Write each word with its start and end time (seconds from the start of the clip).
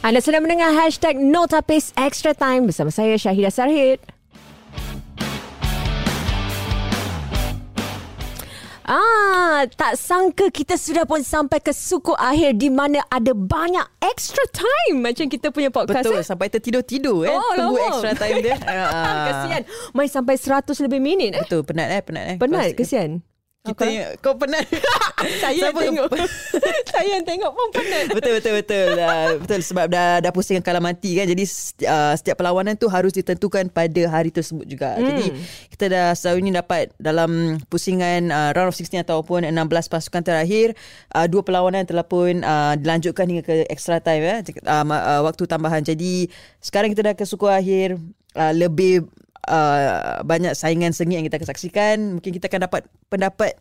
Anda 0.00 0.24
sedang 0.24 0.48
mendengar 0.48 0.72
hashtag 0.72 1.20
Notapis 1.20 1.92
Extra 1.92 2.32
Time 2.32 2.64
bersama 2.72 2.88
saya 2.88 3.20
Syahidah 3.20 3.52
Sarhid. 3.52 4.00
Ah, 8.90 9.62
tak 9.78 9.94
sangka 9.94 10.50
kita 10.50 10.74
sudah 10.74 11.06
pun 11.06 11.22
sampai 11.22 11.62
ke 11.62 11.70
suku 11.70 12.10
akhir 12.16 12.58
di 12.58 12.72
mana 12.72 12.98
ada 13.06 13.30
banyak 13.30 13.86
extra 14.02 14.42
time 14.50 14.98
macam 14.98 15.30
kita 15.30 15.54
punya 15.54 15.70
podcast. 15.70 16.02
Betul 16.02 16.18
eh? 16.18 16.26
sampai 16.26 16.50
tertidur-tidur 16.50 17.22
eh 17.22 17.30
Oh, 17.30 17.54
tunggu 17.54 17.78
lama. 17.78 17.86
extra 17.92 18.12
time 18.18 18.42
dia. 18.42 18.56
Ah. 18.66 19.30
Kesian. 19.30 19.62
Main 19.94 20.10
sampai 20.10 20.34
100 20.34 20.74
lebih 20.82 20.98
minit 20.98 21.38
eh. 21.38 21.42
Betul 21.44 21.62
penat 21.62 21.86
eh 21.92 22.02
penat 22.02 22.24
eh. 22.34 22.36
Penat, 22.40 22.74
kesian. 22.74 23.22
Kita 23.60 23.84
kau 24.18 24.40
penat. 24.40 24.64
Saya 25.36 25.52
yang 25.52 25.68
Siapa- 25.68 25.84
tengok. 25.84 26.08
saya 26.90 27.08
yang 27.12 27.24
tengok 27.24 27.52
pun 27.52 27.66
penat. 27.70 28.08
betul 28.10 28.32
betul 28.34 28.52
betul 28.56 28.88
uh, 28.96 29.30
betul 29.44 29.60
sebab 29.60 29.86
dah 29.86 30.18
dah 30.18 30.32
pusing 30.32 30.56
kalah 30.58 30.80
mati 30.80 31.12
kan 31.12 31.28
jadi 31.28 31.44
uh, 31.84 32.14
setiap 32.16 32.40
perlawanan 32.40 32.72
tu 32.74 32.88
harus 32.88 33.12
ditentukan 33.12 33.68
pada 33.68 34.02
hari 34.08 34.28
tersebut 34.28 34.64
juga 34.64 34.96
Hmm. 34.96 35.06
jadi 35.06 35.24
kita 35.70 35.84
dah 35.86 36.06
sejauh 36.12 36.40
ini 36.40 36.50
dapat 36.50 36.90
dalam 36.96 37.30
pusingan 37.66 38.28
uh, 38.28 38.50
round 38.50 38.68
of 38.68 38.76
16 38.76 38.96
ataupun 38.98 39.44
16 39.44 39.54
pasukan 39.86 40.22
terakhir 40.24 40.72
uh, 41.12 41.24
dua 41.24 41.40
perlawanan 41.40 41.84
telah 41.84 42.02
pun 42.02 42.40
uh, 42.40 42.74
dilanjutkan 42.74 43.28
hingga 43.28 43.44
ke 43.44 43.54
extra 43.66 44.00
time 44.00 44.24
ya 44.24 44.36
uh, 44.64 44.82
uh, 44.82 45.20
waktu 45.22 45.44
tambahan 45.44 45.80
jadi 45.80 46.26
sekarang 46.58 46.90
kita 46.90 47.06
dah 47.06 47.14
ke 47.14 47.22
suku 47.22 47.44
akhir 47.44 48.00
uh, 48.34 48.52
lebih 48.52 49.04
uh, 49.50 50.22
banyak 50.22 50.54
saingan 50.54 50.94
sengit 50.94 51.18
yang 51.18 51.26
kita 51.26 51.42
akan 51.42 51.50
saksikan 51.50 51.96
mungkin 52.16 52.30
kita 52.30 52.46
akan 52.46 52.70
dapat 52.70 52.82
pendapat 53.10 53.58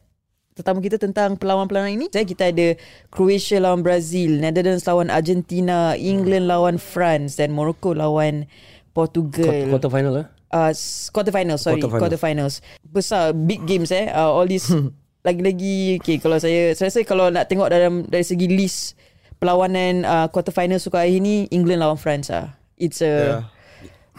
tetamu 0.60 0.84
kita 0.84 1.00
tentang 1.00 1.40
perlawanan-perlawanan 1.40 1.96
ini. 1.96 2.08
Saya 2.12 2.28
kita 2.28 2.52
ada 2.52 2.76
Croatia 3.08 3.64
lawan 3.64 3.80
Brazil, 3.80 4.44
Netherlands 4.44 4.84
lawan 4.84 5.08
Argentina, 5.08 5.96
England 5.96 6.52
lawan 6.52 6.76
France 6.76 7.40
dan 7.40 7.56
Morocco 7.56 7.96
lawan 7.96 8.44
Portugal. 8.92 9.48
Quarter 9.72 9.92
final 9.92 10.14
eh? 10.20 10.28
Uh, 10.52 10.74
quarter 11.16 11.32
final, 11.32 11.56
sorry. 11.62 11.80
Quarter 11.80 12.02
Quarter, 12.02 12.20
finals. 12.20 12.60
Besar, 12.84 13.32
big 13.32 13.64
games 13.64 13.94
eh. 13.96 14.12
Uh, 14.12 14.28
all 14.36 14.50
this 14.50 14.68
lagi-lagi 15.28 16.00
okay, 16.00 16.16
kalau 16.16 16.40
saya 16.40 16.72
saya 16.76 16.88
rasa 16.88 17.04
kalau 17.04 17.28
nak 17.28 17.52
tengok 17.52 17.68
dalam 17.68 18.08
dari 18.08 18.24
segi 18.24 18.48
list 18.48 18.96
perlawanan 19.36 20.08
uh, 20.08 20.28
quarter 20.32 20.56
final 20.56 20.80
suka 20.80 21.04
akhir 21.04 21.20
ni 21.20 21.44
England 21.52 21.84
lawan 21.84 22.00
France 22.00 22.32
ah. 22.32 22.56
It's 22.80 23.04
a 23.04 23.12
Yeah. 23.12 23.42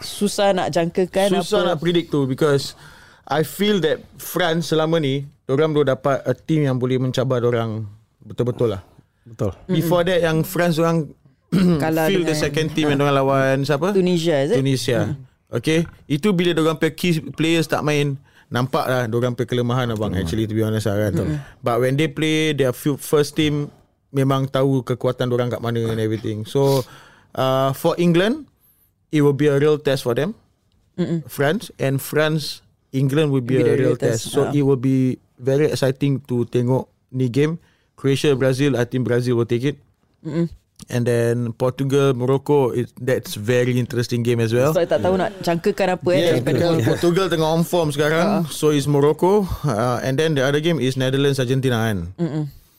Susah 0.01 0.51
nak 0.51 0.69
jangkakan 0.69 1.39
Susah 1.39 1.63
apa. 1.63 1.67
nak 1.73 1.77
predict 1.77 2.09
tu 2.09 2.25
because 2.25 2.73
I 3.25 3.45
feel 3.45 3.79
that 3.81 4.01
France 4.17 4.73
selama 4.73 4.99
ni 4.99 5.23
Diorang 5.51 5.75
belum 5.75 5.83
dapat 5.83 6.23
a 6.23 6.31
team 6.31 6.63
yang 6.63 6.79
boleh 6.79 6.95
mencabar 6.95 7.43
orang 7.43 7.83
betul-betul 8.23 8.71
lah. 8.71 8.87
Betul. 9.27 9.51
Before 9.67 10.07
that 10.07 10.23
yang 10.23 10.47
France 10.47 10.79
orang 10.79 11.11
Kalah 11.83 12.07
feel 12.07 12.23
the 12.23 12.31
second 12.31 12.71
team 12.71 12.87
yang 12.87 13.03
orang 13.03 13.19
lawan 13.19 13.55
siapa? 13.67 13.91
Tunisia, 13.91 14.47
is 14.47 14.55
it? 14.55 14.63
Tunisia. 14.63 15.11
Okay. 15.51 15.83
Itu 16.07 16.31
bila 16.31 16.55
diorang 16.55 16.79
punya 16.79 16.95
key 16.95 17.19
players 17.35 17.67
tak 17.67 17.83
main 17.83 18.15
nampak 18.47 18.87
lah 18.87 19.11
diorang 19.11 19.35
punya 19.35 19.51
kelemahan 19.51 19.91
abang 19.91 20.15
actually 20.15 20.47
to 20.47 20.55
be 20.55 20.63
honest 20.63 20.87
lah 20.87 21.11
kan. 21.11 21.43
But 21.59 21.83
when 21.83 21.99
they 21.99 22.07
play 22.07 22.55
their 22.55 22.71
few- 22.71 22.95
first 22.95 23.35
team 23.35 23.67
memang 24.15 24.47
tahu 24.47 24.87
kekuatan 24.87 25.27
diorang 25.27 25.51
kat 25.51 25.59
mana 25.59 25.83
and 25.83 25.99
everything. 25.99 26.47
So 26.47 26.87
uh, 27.35 27.75
for 27.75 27.99
England 27.99 28.47
it 29.11 29.21
will 29.21 29.35
be 29.35 29.47
a 29.47 29.59
real 29.59 29.77
test 29.77 30.03
for 30.03 30.15
them. 30.15 30.33
France 31.27 31.69
and 31.77 31.97
France 31.97 32.61
England 32.91 33.31
will 33.31 33.41
be, 33.41 33.57
a 33.57 33.73
real, 33.75 33.95
test. 33.97 34.29
So 34.29 34.47
Ah. 34.47 34.53
it 34.53 34.61
will 34.61 34.77
be 34.77 35.17
very 35.35 35.67
exciting 35.67 36.21
to 36.29 36.45
tengok 36.45 36.85
ni 37.09 37.25
game. 37.27 37.57
Croatia 37.97 38.33
Brazil 38.33 38.77
I 38.77 38.85
think 38.85 39.05
Brazil 39.05 39.37
will 39.37 39.49
take 39.49 39.65
it. 39.65 39.77
And 40.89 41.05
then 41.05 41.53
Portugal 41.53 42.13
Morocco 42.13 42.73
it, 42.73 42.89
that's 42.97 43.37
very 43.37 43.77
interesting 43.77 44.21
game 44.21 44.41
as 44.41 44.49
well. 44.49 44.73
Sebab 44.73 44.89
tak 44.89 44.99
tahu 45.01 45.13
nak 45.17 45.29
jangkakan 45.41 45.87
apa 45.93 46.09
eh 46.09 46.17
Yeah, 46.17 46.29
daripada 46.37 46.57
because 46.57 46.85
Portugal 46.85 47.25
tengah 47.29 47.49
on 47.49 47.61
form 47.61 47.89
sekarang. 47.93 48.49
So 48.49 48.73
is 48.73 48.89
Morocco. 48.89 49.45
Uh, 49.61 50.01
and 50.01 50.17
then 50.17 50.33
the 50.33 50.41
other 50.41 50.57
game 50.57 50.81
is 50.81 50.97
Netherlands 50.97 51.37
Argentina 51.37 51.85
kan. 51.85 52.13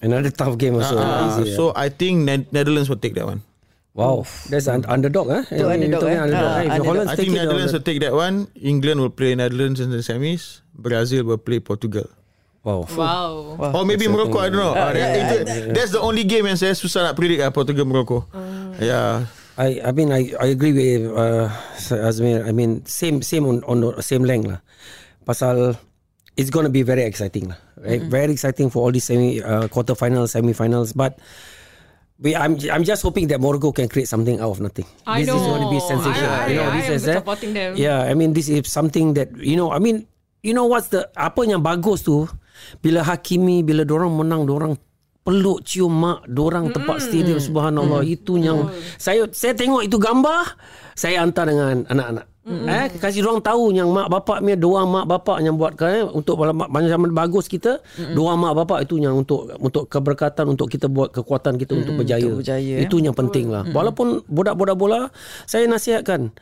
Another 0.03 0.35
tough 0.35 0.59
game 0.59 0.75
also. 0.75 0.99
Uh, 0.99 1.43
Easy, 1.43 1.55
so 1.55 1.71
I 1.75 1.91
think 1.91 2.27
Ne- 2.27 2.47
Netherlands 2.51 2.91
will 2.91 2.99
take 2.99 3.15
that 3.15 3.27
one. 3.27 3.43
Wow, 3.93 4.25
that's 4.49 4.73
an 4.73 4.89
underdog 4.89 5.29
eh. 5.29 5.43
Tu 5.53 5.61
underdog, 5.69 6.09
eh? 6.09 6.17
underdog. 6.17 6.49
Ah, 6.49 6.57
eh. 6.57 6.65
If 6.65 6.73
underdog. 6.73 6.87
Holland 6.89 7.09
I 7.13 7.15
think 7.17 7.29
it, 7.29 7.39
Netherlands 7.45 7.73
uh, 7.73 7.77
will 7.77 7.85
take 7.85 8.01
that 8.01 8.15
one. 8.17 8.49
England 8.57 8.99
will 9.05 9.13
play 9.13 9.37
Netherlands 9.37 9.85
in 9.85 9.93
the 9.93 10.01
semis. 10.01 10.65
Brazil 10.73 11.29
will 11.29 11.37
play 11.37 11.61
Portugal. 11.61 12.09
Wow. 12.65 12.89
Wow. 12.97 13.59
Or 13.75 13.85
maybe 13.85 14.09
Morocco, 14.09 14.39
I 14.41 14.49
don't 14.49 14.65
know. 14.65 14.73
Uh, 14.73 14.97
that- 14.97 15.45
itu- 15.45 15.77
that's 15.77 15.93
the 15.93 16.01
only 16.01 16.25
game 16.25 16.49
yang 16.49 16.57
saya 16.57 16.73
susah 16.73 17.11
nak 17.11 17.21
predict 17.21 17.45
lah, 17.45 17.53
Portugal 17.53 17.85
Morocco. 17.85 18.25
Yeah. 18.81 19.29
I 19.61 19.85
I 19.85 19.91
mean 19.93 20.09
I 20.09 20.33
I 20.41 20.57
agree 20.57 20.73
with 20.73 21.13
uh, 21.13 21.53
Azmir. 21.93 22.49
I 22.49 22.57
mean 22.57 22.89
same 22.89 23.21
same 23.21 23.45
on 23.45 23.61
on 23.69 23.85
the 23.85 24.01
same 24.01 24.25
length 24.25 24.49
lah. 24.49 24.65
Pasal 25.29 25.77
it's 26.41 26.49
going 26.49 26.65
to 26.65 26.73
be 26.73 26.81
very 26.81 27.05
exciting 27.05 27.53
lah. 27.53 27.61
Right? 27.77 28.01
Very 28.01 28.33
exciting 28.33 28.73
for 28.73 28.81
all 28.89 28.93
these 28.95 29.05
semi 29.05 29.45
uh, 29.45 29.69
quarter 29.69 29.93
finals, 29.93 30.33
semi 30.33 30.57
finals. 30.57 30.97
But 30.97 31.21
we 32.23 32.39
I'm 32.39 32.55
I'm 32.71 32.87
just 32.87 33.03
hoping 33.03 33.27
that 33.35 33.43
Morocco 33.43 33.75
can 33.75 33.91
create 33.91 34.07
something 34.07 34.39
out 34.39 34.55
of 34.55 34.61
nothing. 34.63 34.87
I 35.05 35.27
this 35.27 35.35
is 35.35 35.43
going 35.43 35.63
to 35.67 35.71
be 35.71 35.83
know. 35.83 35.91
sensational. 35.91 36.31
I- 36.31 36.47
you 36.49 36.57
know, 36.57 36.71
I 36.71 36.77
this 36.79 36.87
am 36.89 36.95
is 36.95 37.05
eh? 37.11 37.19
supporting 37.19 37.53
them. 37.53 37.71
Yeah, 37.75 38.07
I 38.07 38.15
mean 38.15 38.31
this 38.33 38.47
is 38.49 38.63
something 38.71 39.19
that 39.19 39.35
you 39.37 39.59
know. 39.59 39.75
I 39.75 39.83
mean 39.83 40.07
you 40.47 40.55
know 40.55 40.71
what's 40.71 40.89
the 40.95 41.11
apa 41.19 41.43
yang 41.43 41.61
bagus 41.61 42.07
tu 42.07 42.31
bila 42.79 43.03
Hakimi 43.03 43.67
bila 43.67 43.83
dorang 43.83 44.15
menang 44.15 44.47
dorang 44.47 44.79
peluk 45.23 45.63
cium 45.63 45.91
mak 46.03 46.27
dorang 46.27 46.75
tempat 46.75 46.99
stadium 46.99 47.39
subhanallah 47.39 48.03
itu 48.03 48.43
yang 48.43 48.67
saya 48.99 49.31
saya 49.31 49.55
tengok 49.55 49.87
itu 49.87 49.95
gambar 49.95 50.59
saya 50.99 51.23
hantar 51.23 51.47
dengan 51.47 51.87
anak-anak 51.87 52.27
eh 52.43 52.91
kasih 52.99 53.23
dorang 53.23 53.39
tahu 53.39 53.71
yang 53.71 53.87
mak 53.95 54.11
bapak 54.11 54.43
punya 54.43 54.59
doa 54.59 54.83
mak 54.83 55.07
bapak 55.07 55.39
yang 55.47 55.55
buat 55.55 55.79
eh, 55.87 56.03
untuk 56.03 56.43
macam 56.43 57.07
bagus 57.15 57.47
kita 57.47 57.79
doa 58.19 58.35
mak 58.35 58.59
bapak 58.59 58.83
itu 58.83 58.99
yang 58.99 59.15
untuk 59.15 59.47
untuk 59.63 59.87
keberkatan 59.87 60.51
untuk 60.51 60.67
kita 60.67 60.91
buat 60.91 61.15
kekuatan 61.15 61.55
kita 61.55 61.79
untuk 61.79 62.03
berjaya, 62.03 62.27
untuk 62.27 62.43
berjaya, 62.43 62.83
eh. 62.83 62.83
itu 62.83 62.99
yang 62.99 63.15
penting 63.15 63.47
lah. 63.47 63.63
Walaupun 63.71 64.27
budak-budak 64.27 64.75
bola 64.75 65.07
saya 65.47 65.71
nasihatkan 65.71 66.35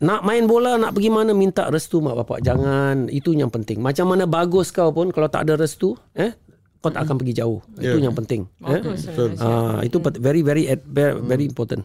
nak 0.00 0.24
main 0.26 0.48
bola 0.50 0.80
nak 0.80 0.96
pergi 0.98 1.12
mana 1.12 1.30
minta 1.30 1.68
restu 1.70 2.00
mak 2.02 2.16
bapak. 2.24 2.40
Jangan. 2.42 3.06
Itu 3.12 3.36
yang 3.36 3.52
penting. 3.52 3.84
Macam 3.84 4.10
mana 4.10 4.24
bagus 4.24 4.72
kau 4.72 4.90
pun 4.90 5.12
kalau 5.12 5.28
tak 5.28 5.46
ada 5.46 5.60
restu 5.60 5.92
eh 6.16 6.34
kau 6.80 6.88
tak 6.88 7.04
akan 7.04 7.20
pergi 7.20 7.44
jauh. 7.44 7.60
Itu 7.76 8.00
Yeah. 8.00 8.08
yang 8.08 8.16
penting 8.16 8.48
Bagus. 8.56 9.04
eh? 9.06 9.36
Ah, 9.38 9.84
itu 9.84 10.00
very 10.18 10.40
very 10.40 10.66
very, 10.88 11.20
very 11.20 11.44
important 11.44 11.84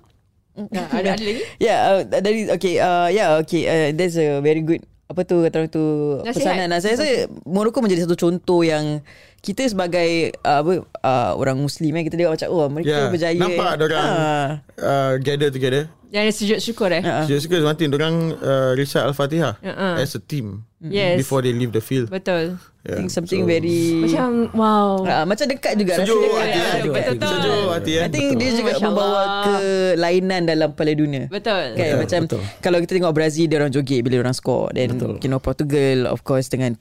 Nah, 0.55 0.87
ada 0.87 1.19
ada 1.19 1.23
lagi? 1.23 1.43
Yeah, 1.59 1.79
uh, 1.83 2.01
dari 2.07 2.47
okay, 2.47 2.79
uh, 2.79 3.11
yeah, 3.11 3.35
okay. 3.43 3.67
Uh, 3.67 3.89
that's 3.91 4.15
a 4.15 4.39
very 4.39 4.63
good 4.63 4.81
apa 5.05 5.21
tu 5.21 5.45
kata 5.45 5.55
orang 5.61 5.69
tu 5.69 5.83
Nasihat. 6.25 6.33
pesanan. 6.33 6.67
Nah, 6.71 6.79
saya 6.81 6.97
rasa 6.97 7.05
Morocco 7.45 7.77
menjadi 7.83 8.09
satu 8.09 8.17
contoh 8.17 8.65
yang 8.65 9.05
kita 9.45 9.61
sebagai 9.63 10.09
uh, 10.41 10.59
apa 10.59 10.73
uh, 10.99 11.31
orang 11.35 11.55
muslim 11.55 11.93
eh 11.93 12.03
kita 12.03 12.17
tengok 12.17 12.33
macam 12.33 12.47
oh 12.49 12.65
mereka 12.67 12.89
Yeah. 12.89 13.07
berjaya. 13.07 13.37
Nampak 13.37 13.69
eh. 13.71 13.85
orang 13.85 14.01
Ah. 14.01 14.47
uh, 14.75 15.13
gather 15.19 15.49
together. 15.49 15.85
Jangan 16.07 16.31
sujud 16.31 16.57
syukur 16.59 16.89
eh. 16.89 17.03
Ah. 17.03 17.23
Just 17.25 17.45
because 17.45 17.61
one 17.61 17.75
thing, 17.75 17.91
orang 17.91 18.33
uh, 18.35 18.71
recite 18.73 19.03
Al-Fatihah 19.03 19.59
Uh-uh. 19.59 19.99
as 19.99 20.11
a 20.11 20.21
team 20.21 20.63
Yes. 20.79 21.17
before 21.17 21.39
they 21.39 21.51
leave 21.51 21.69
the 21.69 21.81
field. 21.81 22.07
Betul. 22.07 22.57
I 22.85 23.01
think 23.01 23.09
something 23.09 23.41
very 23.43 23.97
Macam 23.99 24.53
wow. 24.53 25.01
Ah, 25.03 25.25
macam 25.25 25.43
dekat 25.43 25.73
juga 25.73 25.97
Sejuk 25.97 26.21
rasa 26.21 26.37
hati, 26.37 26.45
dekat. 26.45 26.53
eh? 26.53 26.71
Sejuk 26.71 26.93
Betul, 26.93 27.01
hati. 27.01 27.17
betul. 27.17 27.33
Sejuk 27.35 27.67
hati 27.67 27.91
eh. 27.91 28.03
I 28.03 28.07
think 28.07 28.27
dia 28.35 28.49
juga 28.53 28.71
Masya 28.71 28.85
membawa 28.85 29.09
Allah. 29.09 29.25
kelainan 29.43 30.41
dalam 30.45 30.69
Piala 30.71 30.93
Dunia. 30.93 31.23
Betul. 31.27 31.63
Kan 31.73 31.81
Betul, 31.81 31.97
macam 31.99 32.21
betul. 32.29 32.41
kalau 32.61 32.77
kita 32.79 32.91
tengok 32.95 33.13
Brazil 33.13 33.45
dia 33.45 33.57
orang 33.57 33.73
joget 33.73 33.99
bila 33.99 34.15
orang 34.21 34.35
score 34.35 34.69
then 34.71 34.89
you 35.19 35.27
know 35.27 35.41
Portugal 35.41 36.05
of 36.05 36.21
course 36.21 36.47
dengan 36.47 36.77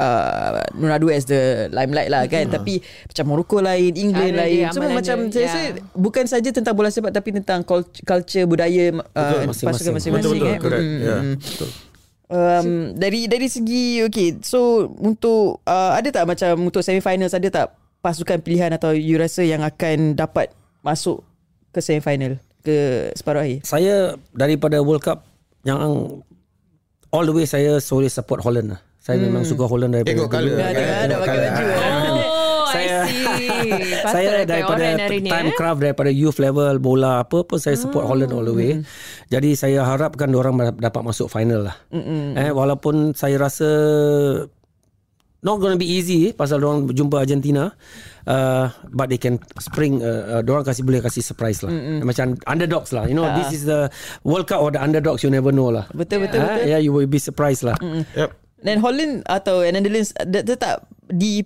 uh, 0.00 0.64
Ronaldo 0.72 1.12
as 1.12 1.28
the 1.28 1.68
limelight 1.70 2.08
lah 2.08 2.24
kan 2.24 2.48
tapi 2.48 2.80
macam 2.80 3.24
Morocco 3.28 3.60
lain 3.60 3.92
England 3.94 4.32
Cara 4.34 4.40
lain 4.48 4.62
dia, 4.64 4.72
semua 4.72 4.90
macam 4.96 5.16
saya 5.28 5.44
ya. 5.44 5.46
rasa 5.46 5.60
bukan 5.92 6.24
saja 6.24 6.48
tentang 6.48 6.74
bola 6.74 6.88
sepak 6.88 7.12
tapi 7.12 7.36
tentang 7.36 7.60
cul- 7.62 7.92
culture 8.02 8.48
budaya 8.48 8.96
uh, 8.96 9.44
masing-masing. 9.44 9.66
pasukan 9.68 9.92
masing-masing 10.00 10.24
Betul-betul, 10.40 10.48
eh. 10.48 10.58
correct. 10.58 10.82
Mm, 10.82 10.98
Yeah, 11.00 11.20
mm. 11.20 11.36
betul. 11.38 11.70
Um, 12.30 12.68
dari 12.94 13.26
dari 13.26 13.50
segi 13.50 14.06
okay 14.06 14.38
so 14.46 14.86
untuk 15.02 15.58
uh, 15.66 15.98
ada 15.98 16.08
tak 16.14 16.24
macam 16.30 16.70
untuk 16.70 16.78
semi-finals 16.78 17.34
ada 17.34 17.48
tak 17.50 17.66
pasukan 18.00 18.38
pilihan 18.38 18.70
atau 18.70 18.94
you 18.94 19.18
rasa 19.18 19.42
yang 19.42 19.66
akan 19.66 20.14
dapat 20.14 20.54
masuk 20.80 21.26
ke 21.74 21.82
semi-final 21.82 22.38
ke 22.62 23.10
separuh 23.18 23.42
akhir 23.42 23.66
saya 23.66 24.14
daripada 24.30 24.78
World 24.78 25.02
Cup 25.02 25.26
yang 25.66 25.82
all 27.10 27.26
the 27.26 27.34
way 27.34 27.44
saya 27.44 27.82
solely 27.82 28.06
support 28.06 28.46
Holland 28.46 28.78
lah 28.78 28.80
saya 29.00 29.16
memang 29.18 29.42
suka 29.42 29.64
Holland 29.64 29.96
daripada 29.96 30.12
Tengok 30.12 30.28
dulu. 30.28 30.36
colour. 30.36 30.54
Dah 30.54 30.70
tengok 30.70 30.98
ada 31.00 31.14
pakai 31.18 31.38
baju 31.40 31.64
eh. 31.64 31.78
Oh, 32.70 32.72
Saya- 32.78 33.02
I 33.02 33.10
see. 33.10 33.82
Saya 34.14 34.30
daripada 34.46 34.84
time 35.10 35.50
eh? 35.50 35.56
craft 35.58 35.80
daripada 35.82 36.06
youth 36.06 36.38
level 36.38 36.78
bola 36.78 37.26
apa 37.26 37.42
pun 37.42 37.58
saya 37.58 37.74
support 37.74 38.06
Holland 38.06 38.30
all 38.30 38.46
the 38.46 38.54
way. 38.54 38.78
Jadi 39.26 39.58
saya 39.58 39.82
harapkan 39.82 40.30
orang 40.30 40.54
dapat 40.78 41.02
masuk 41.02 41.26
final 41.26 41.66
lah. 41.66 41.74
Eh 42.38 42.54
walaupun 42.54 43.10
saya 43.10 43.42
rasa 43.42 43.66
not 45.40 45.56
going 45.58 45.72
to 45.74 45.80
be 45.80 45.88
easy 45.88 46.30
pasal 46.30 46.60
orang 46.62 46.86
jumpa 46.92 47.24
Argentina. 47.24 47.74
Uh, 48.22 48.68
but 48.92 49.08
they 49.10 49.18
can 49.18 49.40
spring 49.58 49.98
uh, 49.98 50.38
uh, 50.38 50.40
orang 50.44 50.62
kasih 50.62 50.86
boleh 50.86 51.00
kasih 51.00 51.24
surprise 51.24 51.64
lah. 51.66 51.72
Mm-hmm. 51.72 52.06
Macam 52.06 52.26
underdogs 52.46 52.92
lah. 52.94 53.08
You 53.08 53.16
know, 53.16 53.26
this 53.34 53.50
is 53.50 53.64
the 53.64 53.88
World 54.22 54.46
Cup 54.46 54.62
or 54.62 54.70
the 54.70 54.78
underdogs 54.78 55.24
you 55.24 55.32
never 55.32 55.50
know 55.50 55.72
lah. 55.72 55.88
Betul, 55.90 56.28
betul, 56.28 56.38
Ah, 56.38 56.54
betul. 56.54 56.70
Yeah, 56.70 56.78
you 56.78 56.92
will 56.92 57.08
be 57.08 57.18
surprised 57.18 57.66
lah. 57.66 57.74
Yep. 58.14 58.30
Dan 58.60 58.78
Holland 58.78 59.24
atau 59.24 59.60
Netherlands 59.62 60.12
dia, 60.22 60.40
dia 60.40 60.56
tak 60.56 60.84
di 61.06 61.42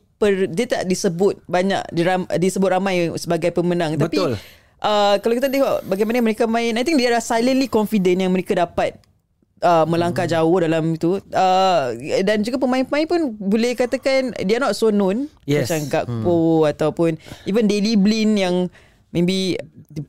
dia 0.50 0.66
tak 0.66 0.82
disebut 0.84 1.40
banyak 1.44 1.84
diram, 1.88 2.25
disebut 2.31 2.69
ramai 2.70 3.08
sebagai 3.14 3.49
pemenang 3.50 3.94
Betul. 3.94 4.37
tapi 4.37 4.40
uh, 4.81 5.14
kalau 5.19 5.34
kita 5.34 5.49
tengok 5.49 5.84
bagaimana 5.84 6.20
mereka 6.20 6.44
main 6.44 6.72
I 6.72 6.82
think 6.82 6.96
they 6.96 7.06
are 7.06 7.20
silently 7.20 7.64
confident 7.66 8.19
yang 8.19 8.32
mereka 8.32 8.52
dapat 8.55 8.96
uh, 9.61 9.84
melangkah 9.84 10.25
Hmm. 10.25 10.34
jauh 10.34 10.56
dalam 10.58 10.84
itu 10.93 11.16
uh, 11.31 11.84
dan 12.20 12.40
juga 12.40 12.56
pemain-pemain 12.56 13.05
pun 13.05 13.20
boleh 13.34 13.72
katakan 13.72 14.37
dia 14.38 14.56
not 14.56 14.72
so 14.72 14.88
known 14.88 15.28
Yes. 15.44 15.69
macam 15.69 15.81
Gakpo 15.88 16.37
ataupun 16.64 17.17
even 17.44 17.64
Daily 17.64 17.96
Blind 17.96 18.37
yang 18.37 18.55
maybe 19.14 19.55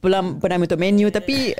pernah 0.01 0.25
pernah 0.35 0.57
untuk 0.57 0.81
menu 0.81 1.13
tapi 1.13 1.53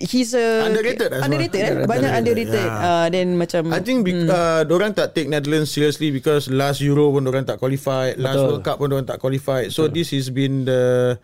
he's 0.00 0.32
a 0.32 0.64
Underrated 0.64 1.12
lah 1.12 1.28
underrated 1.28 1.60
eh? 1.60 1.70
banyak 1.84 2.08
Underrated, 2.08 2.56
underrated 2.56 2.68
ya. 2.72 2.88
uh, 2.88 3.06
then 3.12 3.36
macam 3.36 3.62
I 3.68 3.80
think 3.84 4.00
Hmm. 4.08 4.32
uh, 4.32 4.64
orang 4.64 4.96
tak 4.96 5.12
take 5.12 5.28
Netherlands 5.28 5.68
seriously 5.68 6.08
because 6.08 6.48
last 6.48 6.80
Euro 6.80 7.12
pun 7.12 7.28
orang 7.28 7.44
tak 7.44 7.60
qualify, 7.60 8.16
last 8.16 8.40
Betul. 8.40 8.46
World 8.48 8.64
Cup 8.64 8.76
pun 8.80 8.88
orang 8.90 9.04
tak 9.04 9.20
qualify. 9.20 9.68
So 9.68 9.86
this 9.86 10.16
has 10.16 10.32
been 10.32 10.64
the 10.64 11.16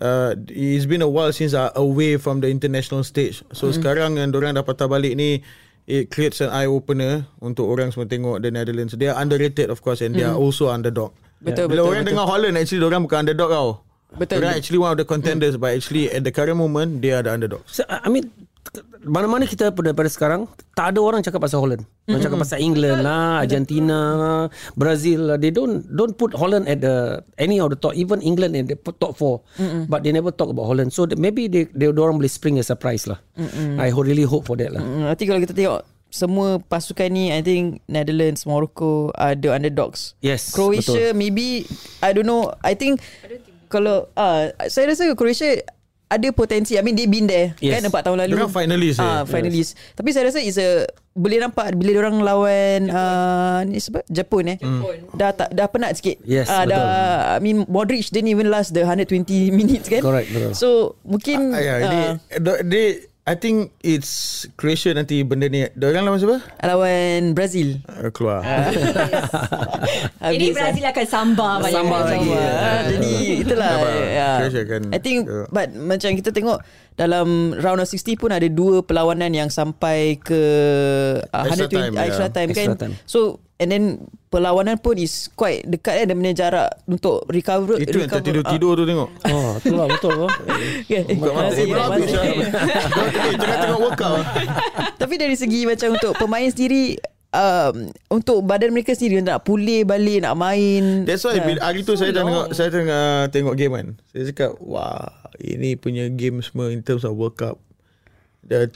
uh, 0.00 0.32
it's 0.48 0.88
been 0.88 1.04
a 1.04 1.10
while 1.10 1.28
since 1.30 1.52
uh, 1.52 1.68
away 1.76 2.16
from 2.16 2.40
the 2.40 2.48
international 2.48 3.04
stage. 3.04 3.44
So 3.52 3.68
Hmm. 3.68 3.76
sekarang 3.76 4.10
yang 4.16 4.32
orang 4.32 4.56
dah 4.56 4.64
patah 4.64 4.88
balik 4.88 5.12
ni 5.12 5.44
it 5.84 6.08
creates 6.08 6.40
an 6.40 6.48
eye 6.48 6.70
opener 6.70 7.28
untuk 7.42 7.68
orang 7.68 7.92
semua 7.92 8.08
tengok 8.08 8.40
the 8.40 8.48
Netherlands. 8.48 8.96
They 8.96 9.12
are 9.12 9.20
underrated 9.20 9.68
of 9.68 9.84
course 9.84 10.00
and 10.00 10.16
they 10.16 10.24
are 10.24 10.38
also 10.38 10.72
underdog. 10.72 11.12
Hmm. 11.12 11.44
Betul, 11.44 11.68
Bila 11.68 11.84
betul, 11.84 11.90
orang 11.90 12.00
betul. 12.00 12.10
dengar 12.16 12.24
Holland 12.24 12.54
actually 12.56 12.84
orang 12.84 13.02
bukan 13.04 13.18
underdog 13.20 13.50
tau. 13.52 13.68
Betul. 14.16 14.42
Orang 14.42 14.58
actually 14.58 14.80
one 14.80 14.90
of 14.90 14.98
the 14.98 15.06
contenders 15.06 15.54
but 15.54 15.74
actually 15.74 16.10
at 16.10 16.26
the 16.26 16.32
current 16.34 16.58
moment 16.58 16.98
they 17.02 17.14
are 17.14 17.22
the 17.22 17.30
underdogs. 17.30 17.70
So, 17.70 17.86
I 17.86 18.10
mean 18.10 18.30
mana-mana 19.00 19.48
kita 19.48 19.72
pada 19.72 19.90
pada 19.96 20.06
sekarang 20.12 20.44
tak 20.76 20.92
ada 20.92 21.00
orang 21.00 21.24
cakap 21.24 21.40
pasal 21.42 21.64
Holland. 21.64 21.82
Orang 22.06 22.20
cakap 22.20 22.38
pasal 22.44 22.60
England 22.60 23.00
lah, 23.02 23.40
Argentina 23.40 23.98
lah, 24.14 24.40
Brazil 24.76 25.32
lah. 25.32 25.36
They 25.40 25.48
don't 25.50 25.82
don't 25.88 26.12
put 26.14 26.36
Holland 26.36 26.68
at 26.68 26.84
the 26.84 27.24
any 27.40 27.58
of 27.58 27.72
the 27.72 27.78
top 27.80 27.96
even 27.96 28.20
England 28.20 28.54
in 28.54 28.68
the 28.68 28.76
top 28.76 29.16
4. 29.16 29.88
But 29.88 30.04
they 30.04 30.12
never 30.12 30.30
talk 30.30 30.52
about 30.52 30.68
Holland. 30.68 30.92
So 30.92 31.08
maybe 31.16 31.48
they 31.48 31.66
they 31.72 31.88
orang 31.88 32.20
boleh 32.20 32.30
spring 32.30 32.60
a 32.60 32.64
surprise 32.66 33.08
lah. 33.08 33.18
I 33.80 33.88
ho- 33.90 34.04
really 34.04 34.28
hope 34.28 34.44
for 34.46 34.54
that 34.60 34.70
lah. 34.70 34.84
Mm, 34.84 35.08
Nanti 35.08 35.24
kalau 35.24 35.40
kita 35.40 35.56
tengok 35.56 35.80
semua 36.10 36.58
pasukan 36.60 37.06
ni 37.08 37.30
I 37.30 37.40
think 37.40 37.80
Netherlands, 37.86 38.44
Morocco 38.44 39.14
are 39.16 39.38
the 39.38 39.54
underdogs. 39.54 40.18
Yes, 40.20 40.50
Croatia 40.52 41.14
maybe 41.16 41.64
I 42.04 42.12
don't 42.12 42.28
know. 42.28 42.52
I 42.60 42.76
think 42.76 43.00
kalau 43.70 44.10
uh, 44.12 44.42
saya 44.66 44.90
rasa 44.90 45.06
Croatia 45.14 45.62
ada 46.06 46.26
potensi. 46.30 46.74
I 46.74 46.82
mean 46.82 46.92
they 46.92 47.06
been 47.06 47.24
there 47.24 47.54
Yes. 47.62 47.78
kan 47.78 47.86
4 47.86 48.02
tahun 48.02 48.18
lalu. 48.20 48.34
Diorang 48.34 48.50
finalist, 48.50 48.98
Ah, 48.98 49.22
eh. 49.22 49.30
finalist. 49.30 49.78
Tapi 49.94 50.10
saya 50.10 50.26
rasa 50.26 50.42
is 50.42 50.58
a 50.58 50.82
boleh 51.10 51.38
nampak 51.38 51.74
bila 51.74 52.02
orang 52.02 52.18
lawan 52.18 52.80
uh, 52.86 53.62
ni 53.62 53.78
sebab 53.78 54.02
Jepun 54.06 54.50
eh. 54.50 54.58
Dah 55.12 55.30
tak 55.30 55.50
dah 55.50 55.66
penat 55.66 55.94
sikit. 55.94 56.18
Yes, 56.22 56.46
betul. 56.46 56.74
dah 56.74 56.82
I 57.30 57.38
mean 57.38 57.62
Modric 57.64 58.10
didn't 58.10 58.26
even 58.28 58.50
last 58.50 58.74
the 58.74 58.82
120 58.82 59.22
minutes 59.54 59.86
kan. 59.86 60.02
Correct, 60.02 60.28
betul. 60.28 60.52
So 60.52 60.68
mungkin 61.02 61.54
Ah, 61.54 61.62
ya, 61.62 61.74
ini 61.78 61.98
ah, 62.02 62.12
they 62.60 63.06
I 63.28 63.36
think 63.36 63.76
it's 63.84 64.42
Croatia 64.56 64.96
nanti 64.96 65.20
benda 65.22 65.46
ni. 65.46 65.68
Diorang 65.76 66.08
lawan 66.08 66.18
siapa? 66.18 66.40
lawan 66.64 67.36
Brazil. 67.36 67.76
Uh, 67.84 68.08
keluar. 68.10 68.40
Ini 70.24 70.50
Habis, 70.50 70.56
Brazil 70.56 70.84
akan 70.88 71.06
sambar 71.06 71.52
banyak 71.60 71.76
Sambar 71.76 72.00
kali. 72.00 72.12
lagi, 72.16 72.30
ya. 72.32 72.48
Ah, 72.48 72.80
jadi 72.88 73.12
itulah 73.44 73.72
ya. 74.08 74.30
Croatia 74.40 74.62
kan, 74.64 74.82
I 74.90 74.98
think 74.98 75.18
uh, 75.28 75.44
but 75.52 75.68
macam 75.76 76.10
kita 76.16 76.32
tengok 76.32 76.58
dalam 76.96 77.56
round 77.60 77.80
of 77.80 77.88
60 77.88 78.16
pun 78.20 78.30
ada 78.32 78.48
dua 78.48 78.80
perlawanan 78.82 79.32
yang 79.32 79.48
sampai 79.52 80.16
ke 80.16 80.40
uh, 81.20 81.44
Extra 81.44 81.68
120 81.68 81.76
time, 81.76 81.92
uh, 81.96 82.04
extra 82.08 82.26
ya. 82.26 82.32
time 82.32 82.48
kan. 82.50 82.66
Extra 82.66 82.76
time. 82.76 82.94
So 83.04 83.20
and 83.60 83.68
then 83.68 83.84
perlawanan 84.32 84.80
pun 84.80 84.96
is 84.96 85.28
quite 85.36 85.68
dekat 85.68 86.00
eh 86.00 86.04
dan 86.08 86.16
punya 86.16 86.32
jarak 86.32 86.70
untuk 86.88 87.28
recover 87.28 87.76
Itu 87.76 88.00
yang 88.00 88.08
recover, 88.08 88.24
tertidur-tidur 88.24 88.72
tu 88.72 88.84
tengok. 88.88 89.08
Oh, 89.28 89.52
tu 89.60 89.74
lah 89.76 89.86
betul 89.86 90.12
tu. 90.24 90.26
Yeah. 90.88 91.04
Bukan 91.04 91.32
mata 91.36 91.52
Masih, 91.52 91.64
Berapa 91.68 91.92
masih. 91.92 92.08
Syah? 92.08 92.24
Eh, 92.24 93.34
Tengah 93.36 93.58
tengok 93.60 93.80
workout 93.84 94.24
Tapi 95.04 95.14
dari 95.20 95.36
segi 95.36 95.68
macam 95.68 95.88
untuk 95.92 96.12
pemain 96.16 96.48
sendiri 96.48 96.96
um, 97.34 97.74
untuk 98.08 98.40
badan 98.42 98.72
mereka 98.72 98.94
sendiri 98.94 99.20
nak 99.20 99.44
pulih 99.44 99.84
balik 99.84 100.24
nak 100.24 100.34
main. 100.34 101.04
That's 101.04 101.22
why 101.22 101.38
bila 101.40 101.60
hari 101.62 101.82
tu 101.82 101.94
saya 101.94 102.10
tengok 102.14 102.52
saya 102.54 102.68
tengah 102.70 103.28
tengok 103.28 103.54
game 103.54 103.72
kan. 103.76 103.88
Saya 104.10 104.22
cakap 104.30 104.50
wah 104.62 105.10
ini 105.36 105.74
punya 105.74 106.08
game 106.08 106.40
semua 106.40 106.68
in 106.70 106.80
terms 106.80 107.02
of 107.02 107.16
World 107.16 107.36
Cup. 107.36 107.56
The 108.40 108.72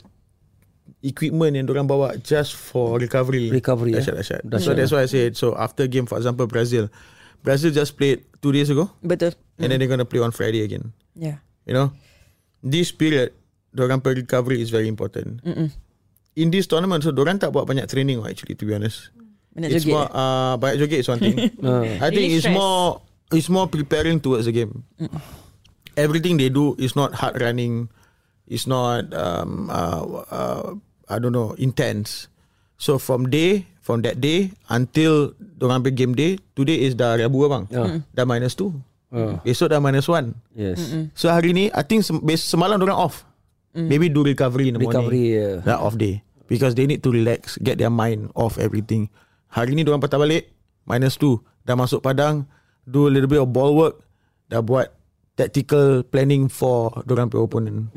equipment 1.05 1.53
yang 1.53 1.69
orang 1.69 1.85
bawa 1.85 2.17
just 2.17 2.57
for 2.57 2.97
recovery. 2.97 3.53
Recovery, 3.53 3.93
Dahsyat, 3.93 4.17
ya. 4.17 4.41
dahsyat. 4.41 4.41
So 4.41 4.49
Dahsyat, 4.49 4.73
that's 4.75 4.91
why 4.91 5.01
I 5.05 5.09
said 5.09 5.31
so 5.37 5.53
after 5.53 5.85
game 5.85 6.09
for 6.09 6.17
example 6.17 6.49
Brazil. 6.49 6.89
Brazil 7.45 7.69
just 7.69 7.93
played 7.93 8.25
two 8.41 8.49
days 8.49 8.73
ago 8.73 8.89
Betul. 9.05 9.37
and 9.61 9.69
then 9.69 9.77
they're 9.77 9.85
going 9.87 10.01
to 10.01 10.09
play 10.09 10.17
on 10.17 10.33
Friday 10.33 10.65
again. 10.65 10.97
Yeah. 11.13 11.45
You 11.69 11.77
know, 11.77 11.87
this 12.65 12.89
period, 12.89 13.37
dorang 13.69 14.01
per 14.01 14.17
recovery 14.17 14.65
is 14.65 14.73
very 14.73 14.89
important. 14.89 15.45
Mm-mm. 15.45 15.69
In 16.35 16.49
this 16.49 16.65
tournament, 16.65 17.05
so 17.05 17.13
dorang 17.13 17.37
tak 17.37 17.53
buat 17.53 17.69
banyak 17.69 17.85
training 17.85 18.17
oh, 18.17 18.25
actually, 18.25 18.57
to 18.57 18.65
be 18.65 18.73
honest. 18.73 19.13
Banyak 19.53 19.69
it's 19.71 19.85
joget, 19.85 19.93
more, 19.93 20.09
uh, 20.09 20.57
banyak 20.57 20.77
joget 20.83 20.99
is 21.05 21.07
one 21.07 21.21
thing. 21.21 21.37
I 22.01 22.09
think 22.09 22.27
Really 22.27 22.35
it's 22.41 22.49
stress. 22.49 22.57
more, 22.57 23.05
it's 23.29 23.47
more 23.47 23.69
preparing 23.69 24.17
towards 24.19 24.49
the 24.49 24.53
game. 24.53 24.81
Everything 25.95 26.35
they 26.41 26.49
do 26.49 26.73
is 26.75 26.97
not 26.97 27.13
hard 27.15 27.39
running, 27.39 27.87
it's 28.49 28.67
not, 28.67 29.13
um, 29.13 29.69
uh, 29.69 30.03
uh, 30.27 30.67
I 31.05 31.17
don't 31.21 31.33
know, 31.33 31.53
intense. 31.57 32.27
So 32.75 32.97
from 32.97 33.29
day, 33.29 33.69
from 33.79 34.03
that 34.03 34.19
day 34.19 34.51
until 34.67 35.31
dorang 35.39 35.85
play 35.85 35.93
game 35.95 36.11
day, 36.11 36.41
today 36.57 36.83
is 36.83 36.93
dah 36.93 37.15
Rabu 37.15 37.45
abang. 37.47 37.65
Ya. 37.69 38.01
Dah 38.11 38.25
minus 38.27 38.57
two. 38.57 38.73
Oh. 39.15 39.39
Besok 39.45 39.71
dah 39.71 39.79
minus 39.79 40.09
one. 40.11 40.35
Yes. 40.51 40.91
So 41.15 41.31
hari 41.31 41.55
ni 41.55 41.71
I 41.71 41.85
think 41.87 42.03
sem- 42.03 42.19
semalam 42.35 42.81
orang 42.81 42.97
off. 42.97 43.23
Maybe 43.75 44.07
do 44.07 44.23
recovery 44.23 44.71
in 44.71 44.79
the 44.79 44.83
Recovery, 44.83 45.35
morning. 45.35 45.35
yeah. 45.35 45.55
That 45.67 45.83
off 45.83 45.99
day 45.99 46.23
because 46.47 46.79
they 46.79 46.87
need 46.87 47.03
to 47.03 47.11
relax, 47.11 47.59
get 47.59 47.75
their 47.75 47.91
mind 47.91 48.31
off 48.31 48.55
everything. 48.55 49.11
Hari 49.51 49.75
ni 49.75 49.83
orang 49.83 49.99
patah 49.99 50.15
balik 50.15 50.47
minus 50.87 51.19
two. 51.19 51.43
Dah 51.67 51.75
masuk 51.75 51.99
padang, 51.99 52.47
do 52.87 53.07
a 53.07 53.11
little 53.11 53.27
bit 53.27 53.39
of 53.43 53.51
ball 53.51 53.75
work, 53.75 53.99
dah 54.47 54.63
buat 54.63 54.95
tactical 55.35 56.07
planning 56.07 56.47
for 56.47 56.91
orang 57.03 57.27
punya 57.27 57.43
opponent. 57.43 57.91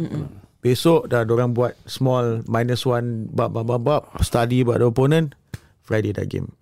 Besok 0.58 1.06
dah 1.06 1.22
orang 1.22 1.54
buat 1.54 1.78
small 1.86 2.42
minus 2.50 2.82
one 2.82 3.30
bab 3.30 3.54
bab 3.54 3.66
bab 3.66 3.82
bab 3.82 4.02
study 4.20 4.66
about 4.66 4.82
the 4.82 4.88
opponent. 4.90 5.38
Friday 5.80 6.10
dah 6.10 6.26
game. 6.26 6.52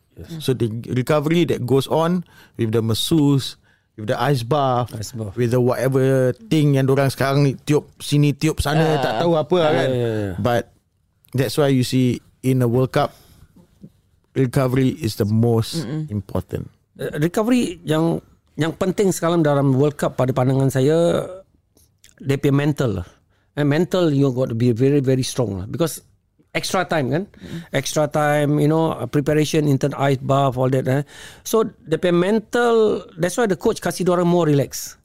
So 0.41 0.53
the 0.53 0.69
recovery 0.93 1.45
that 1.49 1.65
goes 1.65 1.85
on 1.87 2.25
with 2.57 2.73
the 2.73 2.81
masseuse, 2.81 3.61
with 3.97 4.09
the 4.09 4.17
ice 4.17 4.41
bath, 4.41 4.89
Ice 4.97 5.13
bath. 5.13 5.37
with 5.37 5.53
the 5.53 5.61
whatever 5.61 6.33
thing 6.49 6.77
yang 6.77 6.89
orang 6.89 7.13
sekarang 7.13 7.45
ni 7.45 7.53
tiup 7.65 7.89
sini 8.01 8.33
tiup 8.33 8.61
sana 8.61 8.97
tak 9.01 9.21
tahu 9.21 9.37
apa 9.37 9.57
lah 9.61 9.73
kan. 9.77 9.89
yeah, 9.93 10.13
yeah. 10.17 10.35
But 10.41 10.73
that's 11.33 11.57
why 11.57 11.69
you 11.69 11.85
see 11.85 12.21
in 12.41 12.65
a 12.65 12.69
World 12.69 12.97
Cup 12.97 13.13
recovery 14.33 14.97
is 14.97 15.17
the 15.17 15.29
most 15.29 15.85
important. 16.09 16.69
Uh, 16.97 17.13
recovery 17.21 17.81
yang 17.85 18.21
yang 18.57 18.73
penting 18.73 19.13
sekarang 19.13 19.45
dalam 19.45 19.77
World 19.77 20.01
Cup 20.01 20.17
pada 20.17 20.33
pandangan 20.33 20.73
saya 20.73 21.29
dia 22.17 22.41
punya 22.41 22.57
mental 22.57 23.05
lah. 23.05 23.09
And 23.57 23.73
mental 23.73 24.13
you 24.13 24.29
got 24.37 24.53
to 24.53 24.59
be 24.59 24.77
very 24.77 25.01
very 25.01 25.25
strong 25.25 25.57
lah 25.57 25.67
because 25.67 26.05
extra 26.57 26.85
time 26.89 27.13
kan 27.13 27.25
extra 27.73 28.09
time 28.09 28.57
you 28.57 28.69
know 28.69 28.97
preparation 29.13 29.69
intern 29.69 29.93
ice 29.97 30.21
bath 30.21 30.57
all 30.57 30.69
that 30.73 30.89
eh. 30.89 31.05
so 31.45 31.65
punya 31.65 32.13
mental 32.13 33.05
that's 33.21 33.37
why 33.37 33.45
the 33.45 33.57
coach 33.57 33.81
kasih 33.81 34.09
orang 34.09 34.29
more 34.29 34.49
relax 34.49 34.97